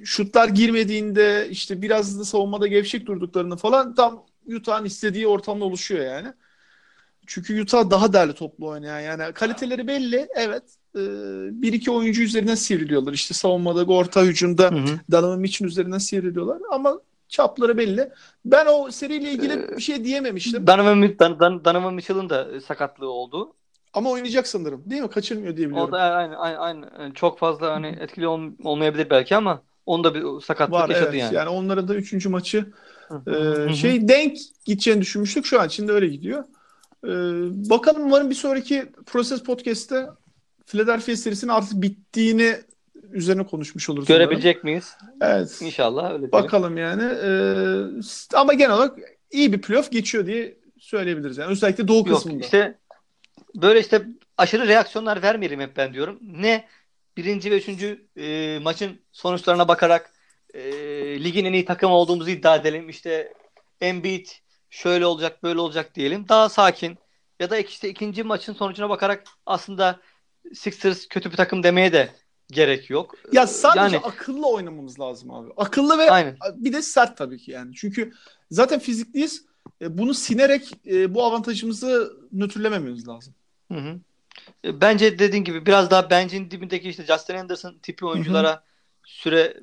[0.05, 4.27] şutlar girmediğinde işte biraz da savunmada gevşek durduklarını falan tam
[4.57, 6.33] Utah'ın istediği ortamda oluşuyor yani.
[7.27, 10.63] Çünkü Utah daha derli toplu oynayan yani kaliteleri belli evet.
[10.97, 11.03] E,
[11.63, 13.13] bir iki oyuncu üzerinden sivriliyorlar.
[13.13, 14.99] İşte savunmada, orta hücumda Hı hı.
[15.13, 18.11] Donovan Mitchell üzerinden sivriliyorlar ama çapları belli.
[18.45, 20.67] Ben o seriyle ilgili Ee, bir şey diyememiştim.
[20.67, 23.53] Donovan, Dan- Donovan Mitchell'ın da e, sakatlığı oldu.
[23.93, 24.83] Ama oynayacak sanırım.
[24.87, 25.11] Değil mi?
[25.11, 25.93] Kaçırmıyor diye O biliyorum.
[25.93, 27.15] da aynı, aynı, aynı.
[27.15, 31.21] Çok fazla hani etkili ol- olmayabilir belki ama onda bir sakatlık Var yaşadı evet.
[31.21, 31.35] yani.
[31.35, 32.73] Yani onların da üçüncü maçı
[33.69, 35.47] e, şey denk gideceğini düşünmüştük.
[35.47, 36.45] Şu an için de öyle gidiyor.
[37.05, 37.11] E,
[37.71, 40.07] bakalım umarım bir sonraki Proses Podcast'te
[40.67, 42.57] Philadelphia serisinin artık bittiğini
[43.13, 44.09] üzerine konuşmuş oluruz.
[44.09, 44.97] Görebilecek miyiz?
[45.21, 45.59] Evet.
[45.63, 46.33] İnşallah öyle diyelim.
[46.33, 47.03] Bakalım yani.
[47.03, 47.29] E,
[48.35, 48.99] ama genel olarak
[49.31, 51.39] iyi bir playoff geçiyor diye söyleyebiliriz.
[51.39, 52.45] Yani özellikle doğu Yok kısmında.
[52.45, 52.79] işte
[53.55, 54.07] böyle işte
[54.37, 56.19] aşırı reaksiyonlar vermeyelim hep ben diyorum.
[56.23, 56.69] Ne
[57.17, 60.11] birinci ve üçüncü e, maçın sonuçlarına bakarak
[60.55, 60.63] e,
[61.25, 62.89] ligin en iyi takımı olduğumuzu iddia edelim.
[62.89, 63.33] İşte
[63.81, 64.27] Embiid
[64.71, 66.29] şöyle olacak böyle olacak diyelim.
[66.29, 66.99] Daha sakin
[67.41, 70.01] ya da işte ikinci maçın sonucuna bakarak aslında
[70.55, 72.11] Sixers kötü bir takım demeye de
[72.51, 73.15] gerek yok.
[73.33, 75.51] Ya sadece Yani akıllı oynamamız lazım abi.
[75.57, 76.37] Akıllı ve aynen.
[76.55, 77.75] bir de sert tabii ki yani.
[77.75, 78.13] Çünkü
[78.51, 79.45] zaten fizikliyiz.
[79.83, 83.35] E, Bunu sinerek e, bu avantajımızı nötrlemememiz lazım.
[83.73, 84.01] Hı hı.
[84.65, 88.65] E, Bence dediğin gibi biraz daha bencin dibindeki işte Justin Anderson tipi oyunculara
[89.05, 89.57] süre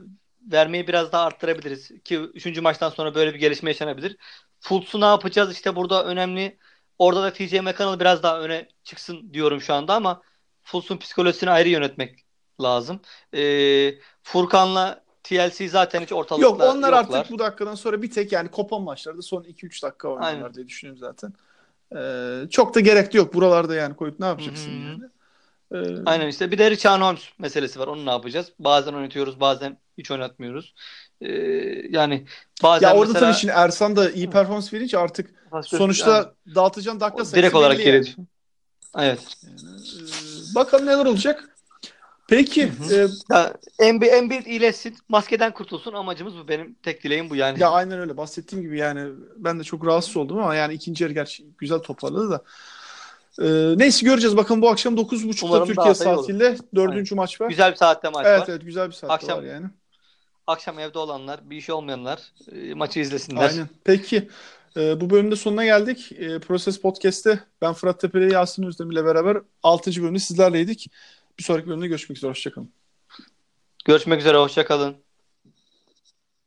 [0.51, 1.91] vermeyi biraz daha arttırabiliriz.
[2.03, 2.61] Ki 3.
[2.61, 4.17] maçtan sonra böyle bir gelişme yaşanabilir.
[4.59, 5.51] Fultz'u ne yapacağız?
[5.53, 6.57] İşte burada önemli.
[6.99, 10.21] Orada da TJ McConnell biraz daha öne çıksın diyorum şu anda ama
[10.63, 12.25] Fultz'un psikolojisini ayrı yönetmek
[12.61, 12.99] lazım.
[13.33, 17.19] Ee, Furkan'la TLC zaten hiç ortalıkta Yok onlar yoklar.
[17.19, 20.53] artık bu dakikadan sonra bir tek yani kopan maçlarda son 2-3 dakika oynarlar Aynen.
[20.53, 21.33] diye düşünüyorum zaten.
[21.95, 24.89] Ee, çok da gerek yok buralarda yani koyup ne yapacaksın Hı hı.
[24.89, 25.03] yani.
[25.73, 27.87] Ee, Aynen işte bir de Richard Holmes meselesi var.
[27.87, 28.51] Onu ne yapacağız?
[28.59, 30.73] Bazen oynatıyoruz, bazen hiç oynatmıyoruz.
[31.21, 31.27] Ee,
[31.89, 32.25] yani
[32.63, 35.29] bazen ya orada mesela tabii şimdi Ersan da iyi performans verince artık
[35.63, 38.27] sonuçta dağıtacağın dakika sayısı direkt olarak geri yani.
[38.97, 39.37] Evet.
[39.43, 41.49] Yani, e, bakalım neler olacak.
[42.27, 45.93] Peki Hı e, Ya, Embiid, Embiid iyileşsin, maskeden kurtulsun.
[45.93, 46.47] Amacımız bu.
[46.47, 47.61] Benim tek dileğim bu yani.
[47.61, 51.13] ya aynen öyle bahsettiğim gibi yani ben de çok rahatsız oldum ama yani ikinci yarı
[51.13, 52.43] gerçi güzel toparladı da.
[53.41, 54.37] E, neyse göreceğiz.
[54.37, 55.95] Bakın bu akşam 9.30'da Umarım Türkiye olur.
[55.95, 57.49] saatiyle dördüncü maç var.
[57.49, 58.47] Güzel bir saatte maç evet var.
[58.49, 59.65] evet güzel bir saatte Akşam- var yani.
[60.47, 62.19] Akşam evde olanlar, bir işi olmayanlar
[62.51, 63.49] e, maçı izlesinler.
[63.49, 63.69] Aynen.
[63.83, 64.29] Peki
[64.77, 66.11] e, bu bölümde sonuna geldik.
[66.11, 70.03] E, Proses Podcast'te ben Fırat Tepeli Yasin Özdemir ile beraber 6.
[70.03, 70.91] bölümde sizlerleydik.
[71.39, 72.31] Bir sonraki bölümde görüşmek üzere.
[72.31, 72.71] Hoşçakalın.
[73.85, 75.03] Görüşmek üzere, hoşça kalın.